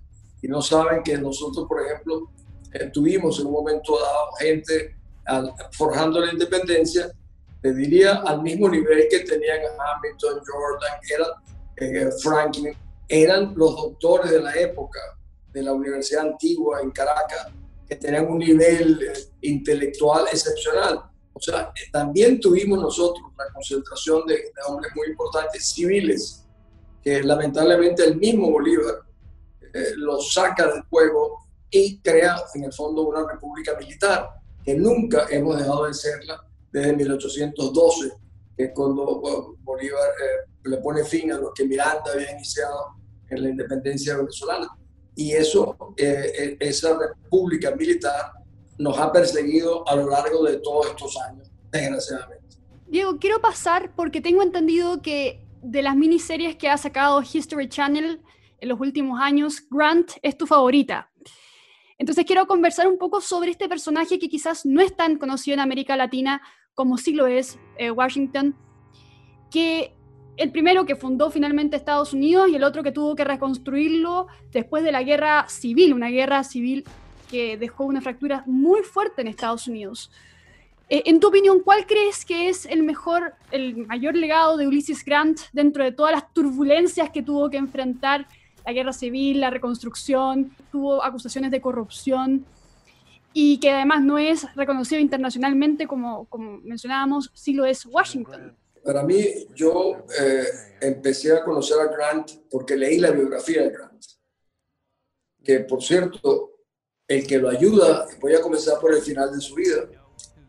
y 0.43 0.49
no 0.49 0.61
saben 0.61 1.03
que 1.03 1.17
nosotros, 1.17 1.67
por 1.69 1.85
ejemplo, 1.85 2.31
eh, 2.73 2.91
tuvimos 2.93 3.39
en 3.41 3.47
un 3.47 3.53
momento 3.53 3.99
dado 3.99 4.33
gente 4.39 4.97
forjando 5.73 6.21
la 6.21 6.33
independencia, 6.33 7.11
te 7.61 7.75
diría 7.75 8.23
al 8.25 8.43
mismo 8.43 8.69
nivel 8.69 9.07
que 9.11 9.21
tenían 9.21 9.61
Hamilton, 9.79 10.41
Jordan, 10.47 10.99
era 11.15 11.27
eh, 11.77 12.11
Franklin, 12.23 12.75
eran 13.09 13.55
los 13.57 13.75
doctores 13.75 14.31
de 14.31 14.41
la 14.41 14.55
época 14.55 15.01
de 15.53 15.63
la 15.63 15.73
Universidad 15.73 16.27
Antigua 16.27 16.81
en 16.83 16.91
Caracas, 16.91 17.49
que 17.89 17.97
tenían 17.97 18.31
un 18.31 18.39
nivel 18.39 19.01
intelectual 19.41 20.27
excepcional. 20.31 21.03
O 21.33 21.41
sea, 21.41 21.73
también 21.91 22.39
tuvimos 22.39 22.79
nosotros 22.79 23.25
la 23.37 23.51
concentración 23.53 24.27
de, 24.27 24.53
hombres 24.67 24.93
muy 24.95 25.09
importantes 25.09 25.73
civiles, 25.73 26.45
que 27.03 27.23
lamentablemente 27.23 28.05
el 28.05 28.17
mismo 28.17 28.51
Bolívar 28.51 28.97
eh, 29.73 29.93
los 29.97 30.33
saca 30.33 30.67
del 30.67 30.83
juego 30.91 31.47
y 31.71 31.99
crea 32.01 32.37
en 32.55 32.65
el 32.65 32.73
fondo 32.73 33.03
una 33.03 33.27
república 33.27 33.75
militar, 33.79 34.29
que 34.65 34.75
nunca 34.75 35.27
hemos 35.31 35.57
dejado 35.57 35.87
de 35.87 35.95
serla 35.95 36.45
desde 36.71 36.95
1812, 36.95 38.13
que 38.57 38.65
es 38.65 38.71
cuando 38.75 39.57
Bolívar 39.61 40.09
eh, 40.09 40.51
le 40.65 40.77
pone 40.79 41.05
fin 41.05 41.33
a 41.33 41.39
lo 41.39 41.53
que 41.55 41.65
Miranda 41.65 42.13
había 42.13 42.33
iniciado 42.33 42.98
en 43.31 43.43
la 43.43 43.51
independencia 43.51 44.17
venezolana. 44.17 44.69
y 45.15 45.33
eso, 45.33 45.77
eh, 45.97 46.33
eh, 46.39 46.57
esa 46.61 46.97
república 46.97 47.75
militar 47.75 48.33
nos 48.79 48.97
ha 48.99 49.11
perseguido 49.11 49.87
a 49.89 49.97
lo 49.97 50.09
largo 50.09 50.45
de 50.45 50.59
todos 50.59 50.87
estos 50.87 51.17
años, 51.17 51.51
desgraciadamente. 51.73 52.57
Diego, 52.87 53.19
quiero 53.19 53.41
pasar 53.41 53.93
porque 53.97 54.21
tengo 54.21 54.43
entendido 54.45 55.03
que 55.03 55.45
de 55.61 55.83
las 55.83 55.97
miniseries 55.97 56.55
que 56.55 56.69
ha 56.69 56.79
sacado 56.79 57.21
History 57.21 57.69
Channel 57.69 58.23
en 58.61 58.69
los 58.69 58.81
últimos 58.81 59.21
años, 59.21 59.63
Grant 59.69 60.13
es 60.23 60.37
tu 60.39 60.47
favorita. 60.47 61.11
Entonces 61.99 62.25
quiero 62.25 62.47
conversar 62.47 62.87
un 62.87 62.97
poco 62.97 63.21
sobre 63.21 63.51
este 63.51 63.69
personaje 63.69 64.19
que 64.19 64.29
quizás 64.29 64.65
no 64.65 64.81
es 64.81 64.97
tan 64.97 65.19
conocido 65.19 65.55
en 65.55 65.61
América 65.61 65.97
Latina 65.97 66.41
como 66.75 66.97
sí 66.97 67.13
lo 67.13 67.27
es 67.27 67.59
eh, 67.77 67.91
Washington, 67.91 68.57
que 69.51 69.97
el 70.39 70.53
primero 70.53 70.87
que 70.87 70.95
fundó 70.95 71.31
finalmente 71.31 71.77
Estados 71.77 72.13
Unidos 72.13 72.49
y 72.49 72.55
el 72.55 72.63
otro 72.63 72.85
que 72.85 72.93
tuvo 72.93 73.17
que 73.17 73.25
reconstruirlo 73.25 74.29
después 74.53 74.85
de 74.85 74.93
la 74.93 75.03
guerra 75.03 75.49
civil, 75.49 75.93
una 75.93 76.09
guerra 76.09 76.45
civil 76.45 76.85
que 77.29 77.59
dejó 77.59 77.85
una 77.85 78.01
fractura 78.01 78.45
muy 78.47 78.83
fuerte 78.83 79.21
en 79.21 79.29
Estados 79.29 79.67
Unidos. 79.67 80.11
Eh, 80.89 81.03
en 81.07 81.19
tu 81.19 81.27
opinión, 81.29 81.61
¿cuál 81.61 81.87
crees 81.87 82.25
que 82.25 82.49
es 82.49 82.67
el 82.67 82.85
mejor, 82.85 83.35
el 83.51 83.87
mayor 83.89 84.15
legado 84.15 84.57
de 84.57 84.69
Ulysses 84.69 85.05
Grant 85.05 85.41
dentro 85.53 85.83
de 85.83 85.91
todas 85.93 86.13
las 86.13 86.33
turbulencias 86.33 87.11
que 87.11 87.23
tuvo 87.23 87.51
que 87.51 87.59
enfrentar 87.59 88.27
la 88.65 88.73
guerra 88.73 88.93
civil, 88.93 89.41
la 89.41 89.51
reconstrucción, 89.51 90.53
tuvo 90.71 91.03
acusaciones 91.03 91.51
de 91.51 91.61
corrupción 91.61 92.47
y 93.33 93.59
que 93.59 93.73
además 93.73 94.03
no 94.03 94.19
es 94.19 94.47
reconocido 94.55 95.01
internacionalmente 95.01 95.89
como, 95.89 96.27
como 96.27 96.59
mencionábamos, 96.59 97.31
sí 97.35 97.55
lo 97.55 97.65
es 97.65 97.85
Washington? 97.85 98.55
Para 98.89 99.03
mí, 99.03 99.23
yo 99.55 100.07
eh, 100.19 100.47
empecé 100.81 101.31
a 101.37 101.45
conocer 101.45 101.79
a 101.79 101.89
Grant 101.89 102.31
porque 102.51 102.75
leí 102.75 102.97
la 102.97 103.11
biografía 103.11 103.65
de 103.65 103.69
Grant. 103.69 104.03
Que, 105.45 105.61
por 105.61 105.83
cierto, 105.83 106.63
el 107.07 107.27
que 107.27 107.37
lo 107.37 107.51
ayuda, 107.51 108.07
voy 108.19 108.35
a 108.35 108.41
comenzar 108.41 108.81
por 108.81 108.95
el 108.95 109.03
final 109.03 109.31
de 109.31 109.43
su 109.43 109.57
vida, 109.57 109.91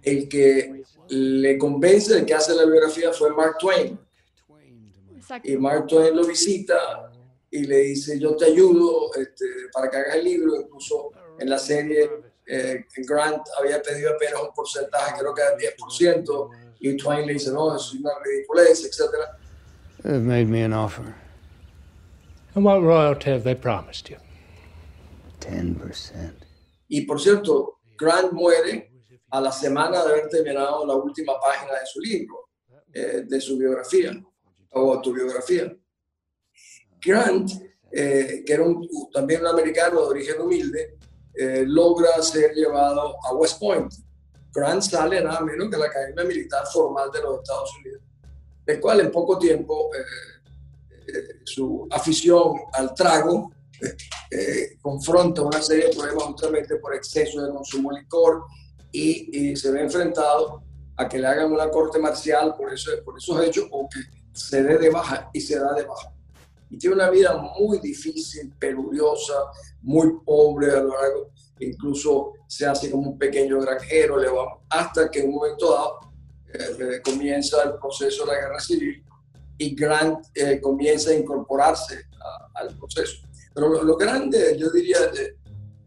el 0.02 0.30
que 0.30 0.84
le 1.10 1.58
convence 1.58 2.14
de 2.14 2.26
que 2.26 2.34
hace 2.34 2.56
la 2.56 2.64
biografía 2.64 3.12
fue 3.12 3.30
Mark 3.32 3.58
Twain. 3.60 4.00
Y 5.44 5.58
Mark 5.58 5.88
Twain 5.88 6.16
lo 6.16 6.26
visita 6.26 7.12
y 7.52 7.66
le 7.66 7.80
dice, 7.80 8.18
yo 8.18 8.38
te 8.38 8.46
ayudo 8.46 9.14
este, 9.16 9.48
para 9.74 9.90
que 9.90 9.98
hagas 9.98 10.16
el 10.16 10.24
libro. 10.24 10.62
Incluso 10.62 11.12
en 11.38 11.50
la 11.50 11.60
serie, 11.60 12.10
eh, 12.48 12.86
Grant 13.06 13.46
había 13.60 13.82
pedido 13.82 14.12
apenas 14.12 14.42
un 14.44 14.54
porcentaje, 14.54 15.20
creo 15.20 15.34
que 15.34 15.42
era 15.42 15.58
10%, 15.58 16.69
y 16.80 16.96
Twain 16.96 17.26
le 17.28 17.34
dice, 17.34 17.52
no, 17.52 17.76
es 17.76 17.94
una 17.94 18.12
ridiculez, 18.24 18.86
etc. 18.86 19.12
They've 20.04 20.22
made 20.22 20.48
me 20.48 20.62
an 20.64 20.74
offer. 20.74 21.16
And 22.56 22.64
what 22.64 22.82
royalty 22.82 23.32
have 23.32 23.44
they 23.44 23.56
promised 23.56 24.10
you? 24.10 24.18
10%. 25.42 26.34
Y 26.88 27.02
por 27.02 27.20
cierto, 27.20 27.80
Grant 27.98 28.32
muere 28.32 28.92
a 29.32 29.42
la 29.42 29.52
semana 29.52 30.04
de 30.04 30.12
haber 30.12 30.30
terminado 30.30 30.86
la 30.86 30.96
última 30.96 31.40
página 31.40 31.74
de 31.74 31.86
su 31.86 32.00
libro, 32.00 32.50
eh, 32.94 33.24
de 33.28 33.42
su 33.42 33.58
biografía 33.58 34.12
o 34.72 34.94
autobiografía. 34.94 35.72
Grant, 37.02 37.52
eh, 37.92 38.44
que 38.46 38.54
era 38.54 38.64
un, 38.64 38.88
también 39.14 39.42
un 39.42 39.48
americano 39.48 40.02
de 40.02 40.08
origen 40.08 40.42
humilde, 40.42 40.98
eh, 41.36 41.64
logra 41.66 42.22
ser 42.22 42.54
llevado 42.54 43.16
a 43.24 43.34
West 43.36 43.60
Point, 43.60 43.94
Grant 44.60 44.82
sale 44.82 45.22
nada 45.22 45.42
menos 45.42 45.70
que 45.70 45.78
la 45.78 45.86
Academia 45.86 46.24
Militar 46.26 46.64
Formal 46.72 47.10
de 47.12 47.22
los 47.22 47.40
Estados 47.40 47.70
Unidos, 47.80 48.02
del 48.66 48.80
cual 48.80 49.00
en 49.00 49.12
poco 49.12 49.40
tiempo 49.40 49.90
eh, 49.96 51.08
eh, 51.08 51.40
su 51.46 51.88
afición 51.90 52.54
al 52.74 52.94
trago 52.94 53.52
eh, 54.30 54.78
confronta 54.82 55.42
una 55.42 55.62
serie 55.62 55.88
de 55.88 55.96
problemas 55.96 56.24
justamente 56.26 56.76
por 56.76 56.94
exceso 56.94 57.42
de 57.42 57.52
consumo 57.52 57.94
de 57.94 58.02
licor 58.02 58.44
y, 58.92 59.56
se 59.56 59.72
ve 59.72 59.82
enfrentado 59.82 60.64
a 60.98 61.08
que 61.08 61.18
le 61.18 61.28
hagan 61.28 61.52
una 61.52 61.70
corte 61.70 61.98
marcial 62.00 62.56
por, 62.56 62.74
eso, 62.74 62.92
por 63.06 63.18
esos 63.18 63.42
hechos 63.44 63.66
o 63.72 63.88
que 63.88 64.00
se 64.34 64.64
dé 64.64 64.78
de 64.78 64.90
baja 64.90 65.30
y 65.34 65.40
se 65.40 65.58
da 65.58 65.74
de 65.74 65.84
baja. 65.84 66.14
Y 66.70 66.78
tiene 66.78 66.96
una 66.96 67.10
vida 67.10 67.36
muy 67.58 67.80
difícil, 67.80 68.54
peluriosa, 68.60 69.34
muy 69.82 70.20
pobre 70.26 70.72
a 70.72 70.82
lo 70.82 71.02
largo 71.02 71.32
incluso 71.60 72.34
se 72.48 72.66
hace 72.66 72.90
como 72.90 73.12
un 73.12 73.18
pequeño 73.18 73.60
granjero, 73.60 74.18
hasta 74.70 75.10
que 75.10 75.20
en 75.20 75.30
un 75.30 75.36
momento 75.36 75.72
dado 75.72 76.00
eh, 76.52 77.02
comienza 77.04 77.62
el 77.64 77.76
proceso 77.76 78.26
de 78.26 78.34
la 78.34 78.40
guerra 78.40 78.60
civil 78.60 79.04
y 79.58 79.76
Grant 79.76 80.26
eh, 80.34 80.60
comienza 80.60 81.12
a 81.12 81.14
incorporarse 81.14 82.06
al 82.56 82.76
proceso. 82.78 83.28
Pero 83.54 83.84
lo, 83.84 83.98
grande, 83.98 84.58
yo 84.58 84.70
diría, 84.72 84.98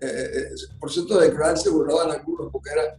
eh, 0.00 0.50
por 0.78 0.92
cierto, 0.92 1.18
de 1.18 1.30
Grant 1.30 1.58
se 1.58 1.70
burlaban 1.70 2.11
algunos 2.11 2.50
porque 2.52 2.70
era 2.70 2.98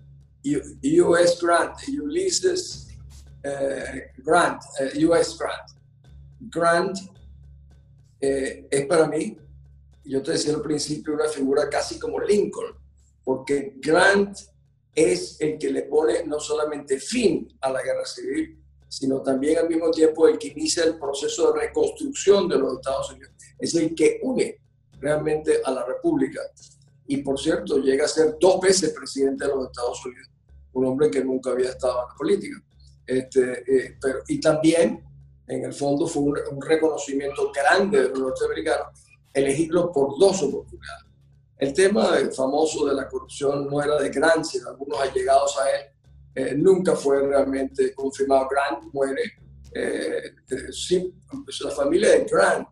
US 1.05 1.39
Grant, 1.41 1.77
Ulysses 1.87 2.87
Grant, 4.17 4.61
US 5.07 5.37
Grant. 5.37 5.69
Grant 6.39 6.97
es 8.19 8.85
para 8.87 9.07
mí 9.07 9.37
yo 10.05 10.21
te 10.21 10.33
decía 10.33 10.53
al 10.53 10.61
principio, 10.61 11.13
una 11.13 11.27
figura 11.27 11.69
casi 11.69 11.97
como 11.97 12.19
Lincoln, 12.19 12.75
porque 13.23 13.75
Grant 13.77 14.37
es 14.93 15.39
el 15.39 15.57
que 15.57 15.71
le 15.71 15.83
pone 15.83 16.23
no 16.25 16.39
solamente 16.39 16.99
fin 16.99 17.47
a 17.61 17.71
la 17.71 17.81
guerra 17.81 18.05
civil, 18.05 18.59
sino 18.87 19.21
también 19.21 19.57
al 19.57 19.69
mismo 19.69 19.89
tiempo 19.91 20.27
el 20.27 20.37
que 20.37 20.49
inicia 20.49 20.83
el 20.83 20.99
proceso 20.99 21.51
de 21.51 21.61
reconstrucción 21.61 22.47
de 22.47 22.59
los 22.59 22.75
Estados 22.75 23.11
Unidos. 23.11 23.31
Es 23.57 23.73
el 23.75 23.95
que 23.95 24.19
une 24.21 24.59
realmente 24.99 25.61
a 25.63 25.71
la 25.71 25.85
República. 25.85 26.41
Y 27.07 27.17
por 27.17 27.39
cierto, 27.39 27.79
llega 27.79 28.05
a 28.05 28.07
ser 28.07 28.37
dos 28.39 28.61
veces 28.61 28.93
presidente 28.93 29.45
de 29.45 29.55
los 29.55 29.65
Estados 29.67 30.05
Unidos, 30.05 30.29
un 30.73 30.85
hombre 30.85 31.09
que 31.09 31.23
nunca 31.23 31.51
había 31.51 31.69
estado 31.69 32.01
en 32.01 32.07
la 32.07 32.15
política. 32.15 32.63
Este, 33.05 33.63
eh, 33.67 33.97
pero, 33.99 34.19
y 34.27 34.39
también, 34.39 35.03
en 35.47 35.65
el 35.65 35.73
fondo, 35.73 36.05
fue 36.05 36.21
un, 36.21 36.39
un 36.51 36.61
reconocimiento 36.61 37.51
grande 37.51 38.03
de 38.03 38.09
los 38.09 38.19
norteamericanos 38.19 39.02
elegirlo 39.33 39.91
por 39.91 40.17
dos 40.19 40.43
oportunidades. 40.43 41.05
El 41.57 41.73
tema 41.73 42.17
famoso 42.35 42.85
de 42.85 42.93
la 42.93 43.07
corrupción 43.07 43.67
no 43.69 43.81
era 43.81 43.99
de 43.99 44.09
Grant, 44.09 44.43
sino 44.45 44.69
algunos 44.69 44.99
allegados 44.99 45.57
a 45.59 45.69
él. 45.69 45.85
Eh, 46.35 46.55
nunca 46.57 46.95
fue 46.95 47.21
realmente 47.21 47.93
confirmado. 47.93 48.47
Grant 48.49 48.93
muere. 48.93 49.21
Eh, 49.73 50.35
sí, 50.71 51.13
pues 51.45 51.61
la 51.61 51.71
familia 51.71 52.09
de 52.09 52.25
Grant 52.25 52.67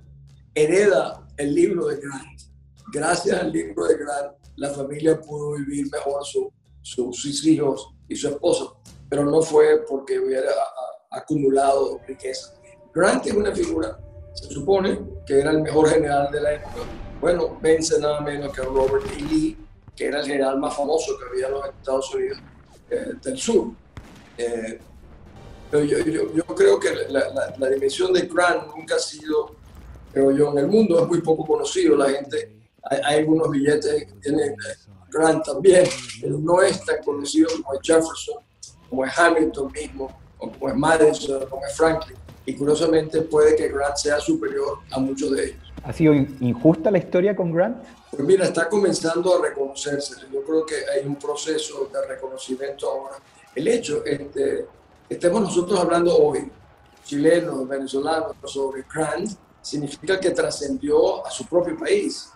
hereda 0.54 1.26
el 1.38 1.54
libro 1.56 1.88
de 1.88 1.98
Grant. 1.98 2.42
Gracias 2.94 3.40
al 3.40 3.52
libro 3.52 3.86
de 3.86 3.98
Grant, 3.98 4.38
la 4.58 4.70
familia 4.70 5.20
pudo 5.20 5.54
vivir 5.54 5.90
mejor 5.92 6.26
su, 6.26 6.52
sus 6.82 7.46
hijos 7.46 7.94
y 8.08 8.16
su 8.16 8.28
esposa, 8.28 8.66
pero 9.10 9.24
no 9.24 9.42
fue 9.42 9.86
porque 9.88 10.20
hubiera 10.20 10.52
acumulado 11.10 12.00
riqueza. 12.06 12.54
Grant 12.94 13.26
es 13.26 13.34
una 13.34 13.56
figura 13.56 13.98
se 14.34 14.50
supone 14.50 15.00
que 15.26 15.40
era 15.40 15.52
el 15.52 15.62
mejor 15.62 15.90
general 15.90 16.32
de 16.32 16.42
la 16.42 16.54
época. 16.54 16.82
Bueno, 17.20 17.58
vence 17.62 18.00
nada 18.00 18.22
menos 18.22 18.54
que 18.54 18.62
Robert 18.62 19.06
E. 19.18 19.22
Lee, 19.22 19.58
que 19.96 20.06
era 20.06 20.22
el 20.22 20.26
general 20.26 20.60
más 20.60 20.76
famoso 20.76 21.18
que 21.18 21.26
había 21.26 21.48
en 21.48 21.54
los 21.54 21.66
Estados 21.68 22.16
Unidos 22.16 22.40
eh, 22.90 23.14
del 23.24 23.38
Sur. 23.38 23.72
Eh, 24.38 24.80
pero 25.70 25.86
yo, 25.86 26.46
creo 26.56 26.80
que 26.80 26.90
la, 27.10 27.54
la, 27.58 27.70
dimensión 27.70 28.12
de 28.12 28.22
Grant 28.22 28.68
nunca 28.76 28.96
ha 28.96 29.00
sido, 29.00 29.56
pero 30.12 30.32
yo, 30.32 30.52
en 30.52 30.58
el 30.58 30.68
mundo 30.68 31.02
es 31.02 31.08
muy 31.08 31.22
poco 31.22 31.46
conocido. 31.46 31.96
La 31.96 32.10
gente, 32.10 32.58
hay, 32.84 33.20
algunos 33.20 33.50
billetes 33.50 34.06
que 34.06 34.14
tienen 34.20 34.56
Grant 35.10 35.46
también, 35.46 35.88
pero 36.20 36.38
no 36.40 36.62
es 36.62 36.84
tan 36.84 37.02
conocido 37.04 37.50
como 37.56 37.74
es 37.76 37.80
Jefferson, 37.84 38.44
como 38.90 39.06
es 39.06 39.18
Hamilton 39.18 39.72
mismo, 39.72 40.20
como 40.38 40.70
es 40.70 40.76
Madison, 40.76 41.46
como 41.48 41.66
es 41.66 41.74
Franklin 41.74 42.18
y 42.46 42.56
curiosamente 42.56 43.22
puede 43.22 43.56
que 43.56 43.70
Grant 43.70 43.96
sea 43.96 44.20
superior 44.20 44.80
a 44.92 45.00
muchos 45.00 45.32
de 45.32 45.46
ellos. 45.46 45.74
¿Ha 45.84 45.94
sido 45.94 46.14
injusta 46.14 46.92
la 46.92 46.98
historia 46.98 47.36
con 47.36 47.52
Grant? 47.52 47.84
Pues 48.10 48.24
mira, 48.24 48.46
está 48.46 48.68
comenzando 48.68 49.38
a 49.38 49.42
reconocerse. 49.42 50.16
Yo 50.32 50.44
creo 50.44 50.66
que 50.66 50.76
hay 50.76 51.06
un 51.06 51.16
proceso 51.16 51.90
de 51.92 52.08
reconocimiento 52.08 52.90
ahora. 52.90 53.16
El 53.56 53.68
hecho, 53.68 54.04
este, 54.06 54.66
estemos 55.10 55.42
nosotros 55.42 55.80
hablando 55.80 56.16
hoy, 56.18 56.52
chilenos, 57.04 57.68
venezolanos, 57.68 58.36
sobre 58.46 58.86
Grant, 58.94 59.32
significa 59.62 60.20
que 60.20 60.32
trascendió 60.32 61.26
a 61.26 61.32
su 61.32 61.46
propio 61.46 61.78
país. 61.78 62.30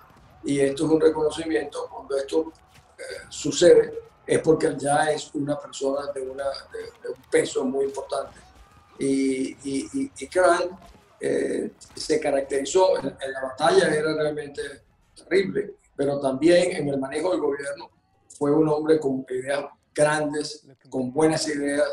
Y 0.43 0.59
esto 0.59 0.85
es 0.85 0.91
un 0.91 1.01
reconocimiento. 1.01 1.87
Cuando 1.91 2.15
esto 2.17 2.51
eh, 2.97 3.03
sucede, 3.29 3.93
es 4.25 4.39
porque 4.39 4.75
ya 4.77 5.11
es 5.11 5.29
una 5.33 5.59
persona 5.59 6.11
de, 6.13 6.21
una, 6.21 6.45
de 7.03 7.09
un 7.09 7.21
peso 7.29 7.63
muy 7.63 7.85
importante 7.85 8.44
y, 8.99 9.51
y, 9.63 10.11
y 10.17 10.25
Grant 10.27 10.71
eh, 11.19 11.71
se 11.95 12.19
caracterizó 12.19 12.99
en, 12.99 13.05
la 13.05 13.41
batalla, 13.41 13.87
era 13.87 14.13
realmente 14.13 14.61
terrible, 15.15 15.75
pero 15.95 16.19
también 16.19 16.75
en 16.75 16.89
el 16.89 16.99
manejo 16.99 17.31
del 17.31 17.39
gobierno 17.39 17.89
fue 18.27 18.51
un 18.51 18.67
hombre 18.67 18.99
con 18.99 19.25
ideas 19.29 19.65
grandes, 19.93 20.67
con 20.89 21.11
buenas 21.11 21.47
ideas. 21.47 21.87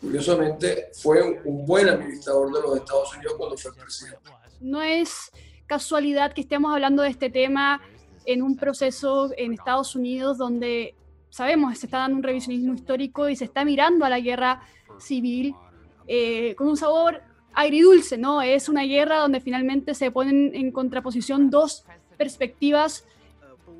Curiosamente, 0.00 0.90
fue 1.00 1.40
un, 1.44 1.64
buen 1.64 1.88
administrador 1.88 2.52
de 2.52 2.60
los 2.60 2.76
Estados 2.76 3.14
Unidos 3.16 3.34
cuando 3.38 3.56
fue 3.56 3.72
presidente. 3.74 4.30
No 4.60 4.82
es 4.82 5.30
casualidad 5.66 6.34
que 6.34 6.42
estemos 6.42 6.72
hablando 6.72 7.04
de 7.04 7.10
este 7.10 7.30
tema 7.30 7.80
en 8.26 8.42
un 8.42 8.56
proceso 8.56 9.30
en 9.36 9.52
Estados 9.52 9.94
Unidos 9.94 10.36
donde 10.36 10.94
sabemos 11.30 11.78
se 11.78 11.86
está 11.86 11.98
dando 11.98 12.18
un 12.18 12.22
revisionismo 12.22 12.74
histórico 12.74 13.28
y 13.28 13.36
se 13.36 13.44
está 13.44 13.64
mirando 13.64 14.04
a 14.04 14.10
la 14.10 14.20
guerra 14.20 14.62
civil 14.98 15.54
eh, 16.06 16.54
con 16.56 16.68
un 16.68 16.76
sabor 16.76 17.22
agridulce, 17.54 18.18
¿no? 18.18 18.42
Es 18.42 18.68
una 18.68 18.82
guerra 18.82 19.18
donde 19.18 19.40
finalmente 19.40 19.94
se 19.94 20.10
ponen 20.10 20.54
en 20.54 20.72
contraposición 20.72 21.50
dos 21.50 21.84
perspectivas. 22.16 23.06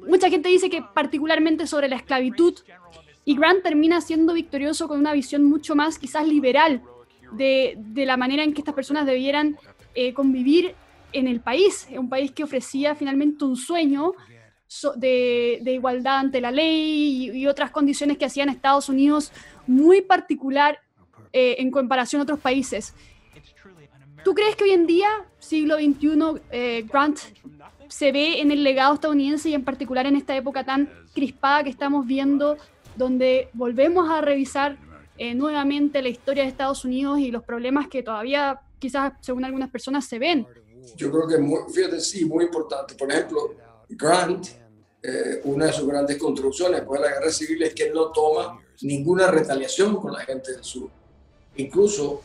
Mucha 0.08 0.30
gente 0.30 0.48
dice 0.48 0.70
que 0.70 0.82
particularmente 0.94 1.66
sobre 1.66 1.88
la 1.88 1.96
esclavitud, 1.96 2.54
y 3.24 3.36
Grant 3.36 3.62
termina 3.62 4.00
siendo 4.00 4.34
victorioso 4.34 4.86
con 4.86 4.98
una 4.98 5.12
visión 5.12 5.44
mucho 5.44 5.74
más 5.74 5.98
quizás 5.98 6.26
liberal 6.28 6.82
de, 7.32 7.76
la 7.94 8.16
manera 8.16 8.44
en 8.44 8.52
que 8.52 8.60
estas 8.60 8.74
personas 8.74 9.06
debieran 9.06 9.56
eh, 9.94 10.12
convivir 10.12 10.74
en 11.12 11.28
el 11.28 11.40
país, 11.40 11.88
un 11.96 12.08
país 12.08 12.32
que 12.32 12.44
ofrecía 12.44 12.94
finalmente 12.94 13.44
un 13.44 13.56
sueño 13.56 14.12
de, 14.96 15.60
de, 15.62 15.72
igualdad 15.72 16.18
ante 16.18 16.40
la 16.40 16.50
ley 16.50 17.30
y, 17.32 17.46
otras 17.46 17.70
condiciones 17.70 18.18
que 18.18 18.24
hacían 18.24 18.48
Estados 18.48 18.88
Unidos 18.88 19.32
muy 19.66 20.02
particular 20.02 20.80
eh, 21.36 21.56
en 21.58 21.72
comparación 21.72 22.20
a 22.20 22.22
otros 22.22 22.38
países. 22.38 22.94
¿Tú 24.22 24.34
crees 24.34 24.54
que 24.54 24.62
hoy 24.62 24.70
en 24.70 24.86
día, 24.86 25.08
siglo 25.40 25.74
XXI, 25.74 26.40
eh, 26.52 26.86
Grant 26.88 27.18
se 27.88 28.12
ve 28.12 28.40
en 28.40 28.52
el 28.52 28.62
legado 28.62 28.94
estadounidense 28.94 29.48
y 29.50 29.54
en 29.54 29.64
particular 29.64 30.06
en 30.06 30.14
esta 30.14 30.36
época 30.36 30.64
tan 30.64 30.88
crispada 31.12 31.64
que 31.64 31.70
estamos 31.70 32.06
viendo, 32.06 32.56
donde 32.94 33.48
volvemos 33.52 34.08
a 34.08 34.20
revisar 34.20 34.78
eh, 35.18 35.34
nuevamente 35.34 36.02
la 36.02 36.08
historia 36.08 36.44
de 36.44 36.50
Estados 36.50 36.84
Unidos 36.84 37.18
y 37.18 37.32
los 37.32 37.42
problemas 37.42 37.88
que 37.88 38.04
todavía, 38.04 38.60
quizás 38.78 39.14
según 39.20 39.44
algunas 39.44 39.70
personas, 39.70 40.06
se 40.06 40.20
ven? 40.20 40.46
Yo 40.96 41.10
creo 41.10 41.26
que, 41.26 41.38
muy, 41.38 41.62
fíjate, 41.68 42.00
sí, 42.00 42.24
muy 42.24 42.44
importante. 42.44 42.94
Por 42.94 43.10
ejemplo, 43.10 43.56
Grant, 43.88 44.46
eh, 45.02 45.40
una 45.44 45.66
de 45.66 45.72
sus 45.72 45.88
grandes 45.88 46.16
construcciones 46.16 46.78
después 46.78 47.00
de 47.00 47.08
la 47.08 47.14
guerra 47.14 47.30
civil 47.32 47.60
es 47.64 47.74
que 47.74 47.90
no 47.90 48.12
toma 48.12 48.60
ninguna 48.82 49.26
retaliación 49.26 49.96
con 49.96 50.12
la 50.12 50.20
gente 50.20 50.52
del 50.52 50.62
sur. 50.62 50.88
Incluso 51.56 52.22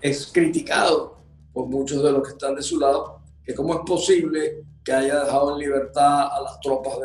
es 0.00 0.26
criticado 0.32 1.18
por 1.52 1.66
muchos 1.66 2.02
de 2.02 2.12
los 2.12 2.22
que 2.22 2.34
están 2.34 2.54
de 2.54 2.62
su 2.62 2.78
lado, 2.78 3.20
que 3.44 3.54
cómo 3.54 3.74
es 3.74 3.80
posible 3.86 4.64
que 4.84 4.92
haya 4.92 5.24
dejado 5.24 5.52
en 5.52 5.58
libertad 5.58 6.28
a 6.32 6.40
las 6.42 6.60
tropas 6.60 6.98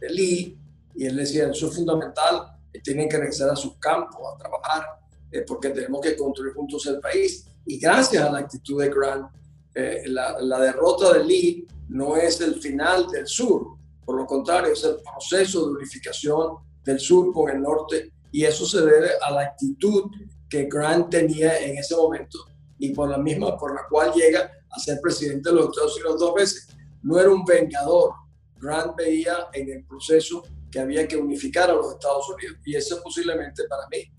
de, 0.00 0.10
Lee, 0.10 0.58
y 0.94 1.06
él 1.06 1.16
decía, 1.16 1.48
eso 1.48 1.68
es 1.68 1.74
fundamental, 1.74 2.52
tienen 2.82 3.08
que 3.08 3.16
regresar 3.16 3.50
a 3.50 3.56
sus 3.56 3.76
campos 3.78 4.20
a 4.32 4.38
trabajar, 4.38 4.84
eh, 5.30 5.44
porque 5.46 5.70
tenemos 5.70 6.00
que 6.00 6.16
construir 6.16 6.54
juntos 6.54 6.86
el 6.86 7.00
país. 7.00 7.46
Y 7.66 7.78
gracias 7.78 8.22
a 8.22 8.30
la 8.30 8.38
actitud 8.38 8.80
de 8.80 8.88
Grant, 8.88 9.30
eh, 9.74 10.02
la, 10.06 10.38
la, 10.40 10.60
derrota 10.60 11.12
de 11.14 11.24
Lee 11.24 11.66
no 11.88 12.16
es 12.16 12.40
el 12.40 12.60
final 12.60 13.08
del 13.08 13.26
sur, 13.26 13.76
por 14.04 14.16
lo 14.16 14.26
contrario, 14.26 14.72
es 14.72 14.84
el 14.84 14.96
proceso 15.02 15.66
de 15.66 15.72
unificación 15.72 16.56
del 16.84 17.00
sur 17.00 17.32
con 17.32 17.50
el 17.50 17.60
norte, 17.60 18.12
y 18.30 18.44
eso 18.44 18.66
se 18.66 18.80
debe 18.80 19.10
a 19.20 19.30
la 19.30 19.42
actitud 19.42 20.10
que 20.48 20.64
Grant 20.64 21.10
tenía 21.10 21.58
en 21.58 21.78
ese 21.78 21.96
momento 21.96 22.38
y 22.78 22.92
por 22.92 23.08
la 23.10 23.18
misma 23.18 23.56
por 23.56 23.74
la 23.74 23.82
cual 23.88 24.12
llega 24.12 24.50
a 24.70 24.78
ser 24.78 25.00
presidente 25.00 25.50
de 25.50 25.56
los 25.56 25.66
Estados 25.66 25.96
Unidos 25.96 26.20
dos 26.20 26.34
veces. 26.34 26.76
No 27.02 27.18
era 27.18 27.30
un 27.30 27.44
vengador. 27.44 28.12
Grant 28.56 28.96
veía 28.96 29.48
en 29.52 29.70
el 29.70 29.84
proceso 29.84 30.42
que 30.70 30.80
había 30.80 31.06
que 31.06 31.16
unificar 31.16 31.70
a 31.70 31.74
los 31.74 31.94
Estados 31.94 32.28
Unidos 32.30 32.58
y 32.64 32.76
eso 32.76 32.96
es 32.96 33.00
posiblemente 33.02 33.64
para 33.68 33.82
mí 33.90 34.10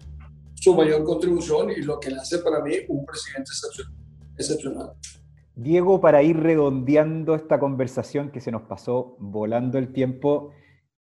su 0.55 0.75
mayor 0.75 1.03
contribución 1.03 1.69
y 1.71 1.81
lo 1.81 1.99
que 1.99 2.09
le 2.09 2.17
hace 2.17 2.39
para 2.39 2.61
mí 2.61 2.73
un 2.89 3.05
presidente 3.05 3.51
excepcional. 4.37 4.91
Diego, 5.55 5.99
para 5.99 6.23
ir 6.23 6.37
redondeando 6.37 7.35
esta 7.35 7.59
conversación 7.59 8.31
que 8.31 8.41
se 8.41 8.51
nos 8.51 8.63
pasó 8.63 9.15
volando 9.19 9.77
el 9.77 9.91
tiempo, 9.91 10.51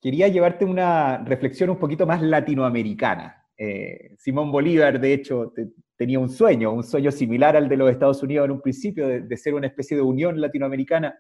quería 0.01 0.29
llevarte 0.29 0.65
una 0.65 1.19
reflexión 1.19 1.71
un 1.71 1.79
poquito 1.79 2.07
más 2.07 2.23
latinoamericana. 2.23 3.48
Eh, 3.61 4.15
Simón 4.17 4.53
Bolívar, 4.53 5.01
de 5.01 5.13
hecho, 5.13 5.53
tenía 5.97 6.21
un 6.21 6.29
sueño, 6.29 6.73
un 6.73 6.85
sueño 6.85 7.11
similar 7.11 7.57
al 7.57 7.69
de 7.69 7.77
los 7.77 7.91
Estados 7.91 8.23
Unidos 8.23 8.45
en 8.45 8.53
un 8.53 8.61
principio, 8.61 9.09
de, 9.09 9.37
ser 9.37 9.55
una 9.55 9.67
especie 9.67 9.97
de 9.97 10.03
unión 10.03 10.41
latinoamericana. 10.41 11.19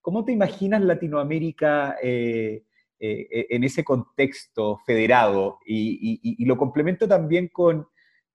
¿Cómo 0.00 0.24
te 0.24 0.30
imaginas 0.30 0.82
Latinoamérica 0.82 1.96
eh, 2.00 2.62
eh, 3.00 3.46
en 3.50 3.64
ese 3.64 3.82
contexto 3.82 4.78
federado? 4.86 5.58
Y, 5.66 6.44
lo 6.44 6.56
complemento 6.56 7.08
también 7.08 7.48
con 7.48 7.88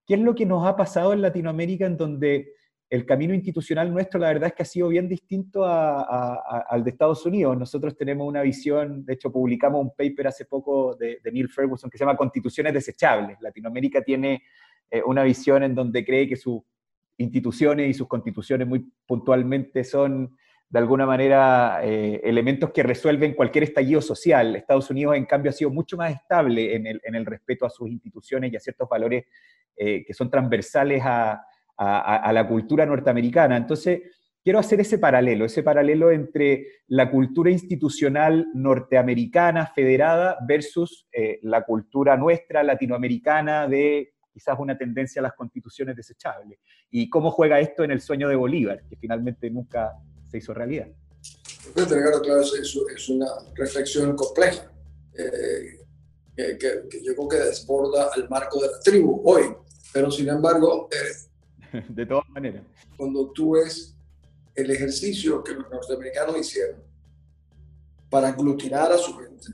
qué 0.05 0.15
es 0.15 0.19
lo 0.19 0.35
que 0.35 0.45
nos 0.45 0.67
ha 0.67 0.75
pasado 0.75 1.13
en 1.13 1.21
Latinoamérica 1.21 1.85
en 1.85 1.95
donde 1.95 2.51
el 2.95 3.05
camino 3.05 3.33
institucional 3.33 3.91
nuestro, 3.91 4.19
la 4.19 4.27
verdad 4.27 4.47
es 4.47 4.53
que 4.53 4.63
ha 4.63 4.65
sido 4.65 4.87
bien 4.87 5.07
distinto 5.07 5.65
al 5.65 6.83
de 6.83 6.89
Estados 6.89 7.25
Unidos. 7.25 7.57
Nosotros 7.57 7.95
tenemos 7.97 8.27
una 8.27 8.41
visión, 8.41 9.05
de 9.05 9.13
hecho 9.13 9.31
publicamos 9.31 9.81
un 9.81 9.91
paper 9.95 10.27
hace 10.27 10.45
poco 10.45 10.95
de, 10.95 11.19
Neil 11.31 11.49
Ferguson 11.49 11.89
que 11.89 11.97
se 11.97 12.03
llama 12.03 12.17
Constituciones 12.17 12.73
Desechables. 12.73 13.37
Latinoamérica 13.41 14.01
tiene 14.01 14.43
eh, 14.89 15.01
una 15.05 15.23
visión 15.23 15.63
en 15.63 15.75
donde 15.75 16.05
cree 16.05 16.27
que 16.27 16.35
sus 16.35 16.61
instituciones 17.17 17.89
y 17.89 17.93
sus 17.93 18.07
constituciones 18.07 18.67
muy 18.67 18.91
puntualmente 19.05 19.83
son 19.83 20.35
de 20.69 20.79
alguna 20.79 21.05
manera 21.05 21.81
eh, 21.83 22.21
elementos 22.23 22.71
que 22.71 22.83
resuelven 22.83 23.33
cualquier 23.33 23.65
estallido 23.65 24.01
social. 24.01 24.55
Estados 24.55 24.89
Unidos, 24.89 25.15
en 25.15 25.25
cambio, 25.25 25.49
ha 25.49 25.53
sido 25.53 25.69
mucho 25.69 25.97
más 25.97 26.13
estable 26.13 26.75
en 26.75 26.87
el, 26.87 27.01
en 27.03 27.15
el 27.15 27.25
respeto 27.25 27.65
a 27.65 27.69
sus 27.69 27.89
instituciones 27.89 28.51
y 28.51 28.55
a 28.55 28.59
ciertos 28.59 28.87
valores 28.89 29.25
eh, 29.75 30.05
que 30.05 30.13
son 30.13 30.29
transversales 30.29 31.01
a, 31.03 31.45
a, 31.77 32.31
la 32.33 32.47
cultura 32.47 32.85
norteamericana. 32.85 33.57
Entonces, 33.57 34.01
quiero 34.43 34.59
hacer 34.59 34.79
ese 34.79 34.97
paralelo, 34.97 35.45
ese 35.45 35.63
paralelo 35.63 36.11
entre 36.11 36.67
la 36.87 37.11
cultura 37.11 37.51
institucional 37.51 38.47
norteamericana 38.53 39.67
federada 39.67 40.37
versus 40.47 41.07
la 41.41 41.63
cultura 41.63 42.15
nuestra 42.17 42.63
latinoamericana 42.63 43.67
de 43.67 44.15
quizás 44.35 44.59
una 44.59 44.77
tendencia 44.77 45.21
a 45.21 45.23
las 45.23 45.33
constituciones 45.33 45.95
desechables. 45.95 46.59
¿Y 46.91 47.09
cómo 47.09 47.31
juega 47.31 47.61
esto 47.61 47.85
en 47.85 47.91
el 47.91 48.01
sueño 48.01 48.27
de 48.27 48.35
Bolívar, 48.35 48.83
que 48.89 48.97
finalmente 48.97 49.49
nunca 49.49 49.93
se 50.27 50.39
hizo 50.39 50.53
realidad? 50.53 50.87
Claro, 51.73 52.41
es, 52.41 53.09
una 53.09 53.27
reflexión 53.55 54.13
compleja, 54.17 54.69
eh, 55.17 55.79
que, 56.35 56.83
yo 57.01 57.15
creo 57.15 57.27
que 57.29 57.37
desborda 57.37 58.09
al 58.13 58.27
marco 58.27 58.59
de 58.61 58.67
la 58.67 58.79
tribu 58.81 59.21
hoy, 59.23 59.43
pero 59.93 60.11
sin 60.11 60.27
embargo... 60.27 60.89
Eh, 60.91 61.34
de 61.89 62.05
todas 62.05 62.29
maneras. 62.29 62.63
Cuando 62.97 63.31
tú 63.31 63.51
ves 63.51 63.95
el 64.53 64.71
ejercicio 64.71 65.43
que 65.43 65.53
los 65.53 65.69
norteamericanos 65.69 66.37
hicieron 66.39 66.81
para 68.09 68.29
aglutinar 68.29 68.91
a 68.91 68.97
su 68.97 69.17
gente 69.17 69.47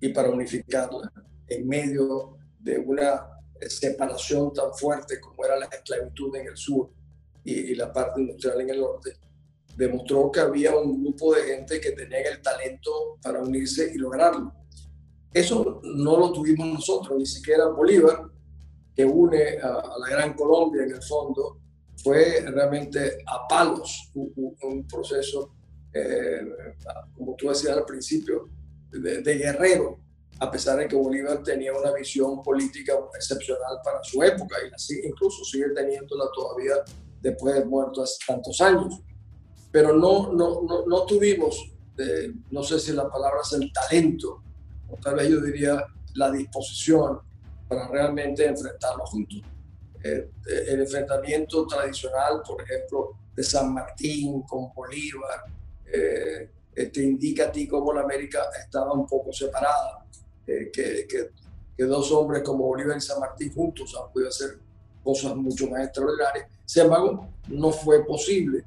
y 0.00 0.10
para 0.10 0.30
unificarla 0.30 1.12
en 1.48 1.66
medio 1.66 2.36
de 2.60 2.78
una 2.78 3.26
separación 3.60 4.52
tan 4.52 4.72
fuerte 4.74 5.20
como 5.20 5.44
era 5.44 5.58
la 5.58 5.66
esclavitud 5.66 6.34
en 6.36 6.48
el 6.48 6.56
sur 6.56 6.90
y, 7.44 7.74
la 7.74 7.92
parte 7.92 8.20
industrial 8.20 8.60
en 8.62 8.70
el 8.70 8.80
norte, 8.80 9.16
demostró 9.76 10.30
que 10.30 10.40
había 10.40 10.74
un 10.76 11.02
grupo 11.02 11.34
de 11.34 11.42
gente 11.42 11.80
que 11.80 11.92
tenía 11.92 12.20
el 12.20 12.40
talento 12.40 13.18
para 13.22 13.42
unirse 13.42 13.92
y 13.94 13.98
lograrlo. 13.98 14.52
Eso 15.32 15.80
no 15.82 16.16
lo 16.16 16.32
tuvimos 16.32 16.66
nosotros, 16.68 17.18
ni 17.18 17.26
siquiera 17.26 17.66
Bolívar, 17.66 18.30
que 18.94 19.04
une 19.04 19.58
a, 19.58 19.82
la 19.98 20.08
Gran 20.08 20.34
Colombia 20.34 20.84
en 20.84 20.92
el 20.92 21.02
fondo, 21.02 21.58
fue 22.02 22.44
realmente 22.46 23.18
a 23.26 23.46
palos 23.48 24.10
un, 24.14 24.86
proceso, 24.86 25.54
eh, 25.92 26.40
como 27.16 27.34
tú 27.36 27.48
decías 27.48 27.76
al 27.76 27.84
principio, 27.84 28.48
de, 28.90 29.34
guerrero, 29.36 29.98
a 30.40 30.50
pesar 30.50 30.78
de 30.78 30.88
que 30.88 30.96
Bolívar 30.96 31.42
tenía 31.42 31.72
una 31.72 31.92
visión 31.92 32.42
política 32.42 32.94
excepcional 33.14 33.78
para 33.84 34.02
su 34.02 34.22
época 34.22 34.56
y 34.68 34.74
así 34.74 35.00
incluso 35.04 35.44
sigue 35.44 35.70
teniéndola 35.70 36.24
todavía 36.34 36.74
después 37.20 37.54
de 37.54 37.64
muertos 37.64 38.18
tantos 38.26 38.60
años. 38.60 39.00
Pero 39.70 39.96
no, 39.96 40.32
no, 40.32 40.84
no, 40.86 41.06
tuvimos, 41.06 41.72
eh, 41.98 42.32
no 42.50 42.62
sé 42.62 42.78
si 42.78 42.92
la 42.92 43.08
palabra 43.08 43.40
es 43.42 43.52
el 43.54 43.72
talento, 43.72 44.42
o 44.88 44.96
tal 44.96 45.16
vez 45.16 45.28
yo 45.28 45.40
diría 45.40 45.84
la 46.14 46.30
disposición 46.30 47.18
para 47.68 47.88
realmente 47.88 48.46
enfrentarlo 48.46 49.04
juntos. 49.06 49.40
Eh, 50.04 50.30
eh, 50.46 50.64
el 50.68 50.80
enfrentamiento 50.82 51.66
tradicional, 51.66 52.42
por 52.46 52.60
ejemplo, 52.60 53.16
de 53.34 53.42
San 53.42 53.72
Martín 53.72 54.42
con 54.42 54.72
Bolívar, 54.74 55.44
te 55.90 57.02
indica 57.02 57.46
a 57.46 57.52
ti 57.52 57.68
cómo 57.68 57.92
la 57.92 58.00
América 58.00 58.48
estaba 58.58 58.92
un 58.92 59.06
poco 59.06 59.32
separada 59.32 60.04
que, 60.44 60.70
que, 60.72 61.84
dos 61.84 62.10
hombres 62.10 62.42
como 62.42 62.66
Bolívar 62.66 62.96
y 62.96 63.00
San 63.00 63.20
Martín 63.20 63.52
juntos 63.52 63.96
han 63.96 64.12
podido 64.12 64.28
hacer 64.28 64.58
cosas 65.04 65.36
mucho 65.36 65.68
más 65.68 65.84
extraordinarias. 65.84 66.48
Sin 66.64 66.82
embargo, 66.82 67.28
no 67.48 67.70
fue 67.70 68.04
posible. 68.04 68.64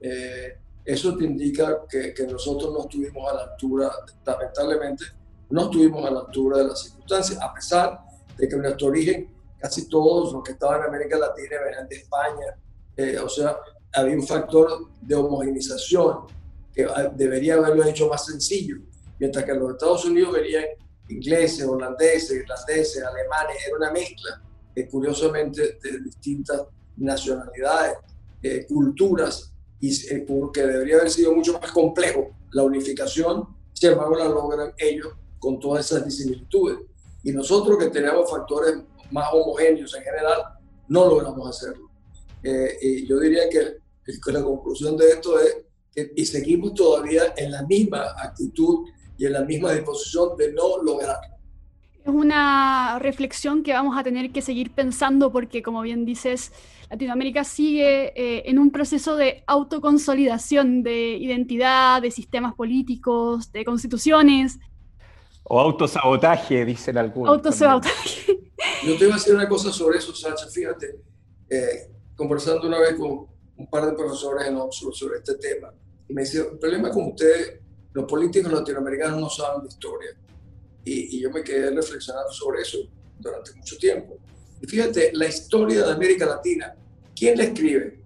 Eh, 0.00 0.56
eso 0.84 1.16
te 1.16 1.24
indica 1.24 1.84
que, 1.88 2.14
que, 2.14 2.26
nosotros 2.26 2.72
no 2.72 2.80
estuvimos 2.80 3.30
a 3.30 3.34
la 3.34 3.42
altura, 3.42 3.90
lamentablemente, 4.24 5.04
no 5.50 5.64
estuvimos 5.64 6.04
a 6.06 6.10
la 6.10 6.20
altura 6.20 6.58
de 6.58 6.64
las 6.68 6.82
circunstancias, 6.82 7.38
a 7.42 7.52
pesar 7.52 8.00
de 8.36 8.48
que 8.48 8.56
nuestro 8.56 8.88
origen 8.88 9.28
casi 9.58 9.88
todos 9.88 10.32
los 10.32 10.42
que 10.42 10.52
estaban 10.52 10.80
en 10.80 10.88
América 10.88 11.18
Latina 11.18 11.56
venían 11.64 11.88
de 11.88 11.96
España. 11.96 12.56
Eh, 12.96 13.18
o 13.18 13.28
sea, 13.28 13.56
había 13.92 14.14
un 14.14 14.26
factor 14.26 14.88
de 15.00 15.14
homogenización 15.14 16.26
que 16.74 16.84
ah, 16.84 17.10
debería 17.14 17.54
haberlo 17.54 17.84
hecho 17.84 18.08
más 18.08 18.26
sencillo 18.26 18.76
mientras 19.18 19.44
que 19.44 19.50
en 19.52 19.60
los 19.60 19.72
Estados 19.72 20.04
Unidos 20.04 20.32
venían 20.32 20.64
ingleses, 21.08 21.66
holandeses, 21.66 22.30
irlandeses, 22.30 23.02
alemanes, 23.02 23.56
era 23.66 23.76
una 23.76 23.90
mezcla, 23.90 24.42
eh, 24.74 24.86
curiosamente, 24.86 25.78
de 25.82 26.00
distintas 26.00 26.62
nacionalidades, 26.96 27.98
eh, 28.42 28.66
culturas, 28.66 29.52
y 29.80 29.90
eh, 30.12 30.24
porque 30.26 30.62
debería 30.62 30.96
haber 30.96 31.10
sido 31.10 31.32
mucho 31.34 31.58
más 31.58 31.70
complejo 31.72 32.30
la 32.52 32.62
unificación, 32.62 33.46
sin 33.72 33.92
embargo 33.92 34.16
la 34.16 34.28
logran 34.28 34.72
ellos 34.76 35.08
con 35.38 35.58
todas 35.58 35.86
esas 35.86 36.04
disimilitudes. 36.04 36.78
Y 37.22 37.32
nosotros 37.32 37.78
que 37.78 37.88
tenemos 37.88 38.30
factores 38.30 38.76
más 39.10 39.28
homogéneos 39.32 39.94
en 39.94 40.02
general, 40.02 40.42
no 40.88 41.06
logramos 41.06 41.48
hacerlo. 41.48 41.88
y 42.42 43.06
yo 43.06 43.18
diría 43.18 43.48
que, 43.50 43.78
que 44.04 44.32
la 44.32 44.42
conclusión 44.42 44.96
de 44.96 45.10
esto 45.10 45.38
es 45.38 45.56
que 45.94 46.12
y 46.14 46.24
seguimos 46.24 46.74
todavía 46.74 47.34
en 47.36 47.50
la 47.50 47.62
misma 47.62 48.04
actitud 48.22 48.88
y 49.16 49.26
en 49.26 49.32
la 49.32 49.42
misma 49.42 49.72
disposición 49.72 50.36
de 50.36 50.52
no 50.52 50.82
lograrlo. 50.82 51.38
Es 52.04 52.14
una 52.14 52.98
reflexión 53.00 53.62
que 53.62 53.72
vamos 53.72 53.98
a 53.98 54.02
tener 54.02 54.30
que 54.30 54.40
seguir 54.40 54.70
pensando 54.72 55.30
porque, 55.30 55.62
como 55.62 55.82
bien 55.82 56.06
dices, 56.06 56.52
Latinoamérica 56.88 57.44
sigue 57.44 58.12
eh, 58.16 58.44
en 58.46 58.58
un 58.58 58.70
proceso 58.70 59.16
de 59.16 59.42
autoconsolidación 59.46 60.82
de 60.82 61.16
identidad, 61.18 62.00
de 62.00 62.10
sistemas 62.10 62.54
políticos, 62.54 63.52
de 63.52 63.64
constituciones. 63.64 64.58
O 65.44 65.60
autosabotaje, 65.60 66.64
dicen 66.64 66.96
algunos. 66.96 67.34
Autosabotaje. 67.34 68.37
Yo 68.84 68.96
te 68.96 69.04
voy 69.04 69.12
a 69.12 69.16
decir 69.16 69.34
una 69.34 69.48
cosa 69.48 69.72
sobre 69.72 69.98
eso, 69.98 70.14
Sacha. 70.14 70.46
Fíjate, 70.48 71.00
eh, 71.50 71.90
conversando 72.14 72.66
una 72.66 72.78
vez 72.78 72.94
con 72.94 73.26
un 73.56 73.70
par 73.70 73.86
de 73.86 73.92
profesores 73.92 74.46
en 74.46 74.56
Oxford 74.56 74.92
sobre 74.92 75.18
este 75.18 75.34
tema, 75.34 75.72
y 76.08 76.14
me 76.14 76.22
decía, 76.22 76.42
el 76.42 76.58
problema 76.58 76.90
con 76.90 77.08
ustedes 77.08 77.60
los 77.92 78.04
políticos 78.06 78.52
latinoamericanos 78.52 79.20
no 79.20 79.28
saben 79.28 79.62
de 79.62 79.68
historia. 79.68 80.10
Y, 80.84 81.20
yo 81.20 81.30
me 81.30 81.42
quedé 81.42 81.70
reflexionando 81.70 82.32
sobre 82.32 82.62
eso 82.62 82.78
durante 83.18 83.52
mucho 83.54 83.76
tiempo. 83.76 84.16
Y 84.62 84.66
fíjate, 84.66 85.10
la 85.12 85.26
historia 85.26 85.84
de 85.84 85.92
América 85.92 86.24
Latina, 86.24 86.74
¿quién 87.14 87.36
la 87.36 87.44
escribe? 87.44 88.00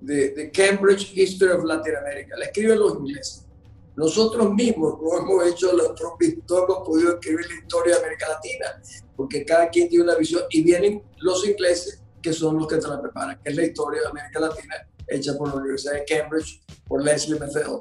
De, 0.00 0.50
Cambridge 0.52 1.12
History 1.16 1.50
of 1.52 1.64
Latin 1.64 1.96
America, 1.96 2.36
la 2.36 2.46
escriben 2.46 2.78
los 2.78 2.94
ingleses. 2.94 3.43
Nosotros 3.96 4.52
mismos 4.52 4.98
no 5.00 5.18
hemos 5.18 5.46
hecho 5.46 5.72
la 5.76 5.94
propia 5.94 6.28
historia, 6.28 6.64
hemos 6.64 6.86
podido 6.86 7.12
escribir 7.14 7.46
la 7.48 7.54
historia 7.62 7.94
de 7.94 8.00
América 8.00 8.28
Latina, 8.28 8.82
porque 9.16 9.44
cada 9.44 9.68
quien 9.68 9.88
tiene 9.88 10.04
una 10.04 10.16
visión 10.16 10.42
y 10.50 10.62
vienen 10.62 11.02
los 11.18 11.46
ingleses 11.46 12.02
que 12.20 12.32
son 12.32 12.58
los 12.58 12.66
que 12.66 12.78
te 12.78 12.88
la 12.88 13.00
preparan, 13.00 13.40
que 13.42 13.50
es 13.50 13.56
la 13.56 13.64
historia 13.64 14.00
de 14.00 14.08
América 14.08 14.40
Latina 14.40 14.74
hecha 15.06 15.36
por 15.36 15.48
la 15.48 15.56
Universidad 15.56 15.94
de 15.94 16.04
Cambridge, 16.04 16.62
por 16.86 17.04
Leslie 17.04 17.38
Methel. 17.38 17.78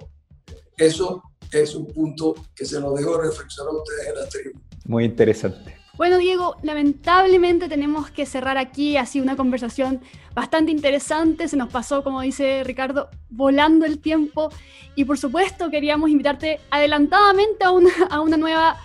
Eso 0.77 1.23
es 1.51 1.75
un 1.75 1.87
punto 1.87 2.35
que 2.55 2.65
se 2.65 2.79
nos 2.79 2.95
dejó 2.95 3.17
reflexionar 3.19 3.73
a 3.73 3.77
ustedes 3.77 4.07
en 4.07 4.15
la 4.15 4.27
tribu. 4.27 4.59
Muy 4.85 5.05
interesante. 5.05 5.82
Bueno, 5.95 6.17
Diego, 6.17 6.55
lamentablemente 6.63 7.69
tenemos 7.69 8.09
que 8.09 8.25
cerrar 8.25 8.57
aquí. 8.57 8.97
Ha 8.97 9.05
sido 9.05 9.23
una 9.23 9.35
conversación 9.35 10.01
bastante 10.33 10.71
interesante. 10.71 11.47
Se 11.47 11.55
nos 11.55 11.71
pasó, 11.71 12.03
como 12.03 12.21
dice 12.21 12.63
Ricardo, 12.63 13.09
volando 13.29 13.85
el 13.85 13.99
tiempo. 13.99 14.49
Y 14.95 15.05
por 15.05 15.19
supuesto, 15.19 15.69
queríamos 15.69 16.09
invitarte 16.09 16.59
adelantadamente 16.71 17.63
a 17.63 17.69
una, 17.69 17.91
a 18.09 18.21
una 18.21 18.37
nueva 18.37 18.77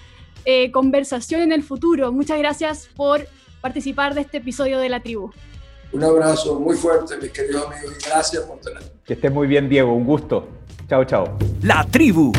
eh, 0.45 0.71
conversación 0.71 1.41
en 1.41 1.53
el 1.53 1.63
futuro. 1.63 2.13
Muchas 2.13 2.39
gracias 2.39 2.91
por 2.95 3.27
participar 3.63 4.15
de 4.15 4.21
este 4.21 4.37
episodio 4.37 4.79
de 4.79 4.91
La 4.91 5.01
Tribu. 5.01 5.31
Un 5.93 6.05
abrazo 6.05 6.61
muy 6.61 6.77
fuerte, 6.77 7.17
mis 7.17 7.31
queridos 7.31 7.69
amigos, 7.69 7.97
y 7.99 8.07
gracias 8.07 8.43
por 8.43 8.61
tenerme. 8.61 8.87
Que 9.07 9.15
estés 9.15 9.33
muy 9.33 9.47
bien, 9.47 9.67
Diego. 9.71 9.95
Un 9.95 10.05
gusto. 10.05 10.47
Chao, 10.87 11.05
chao. 11.05 11.39
La 11.63 11.87
tribu 11.91 12.33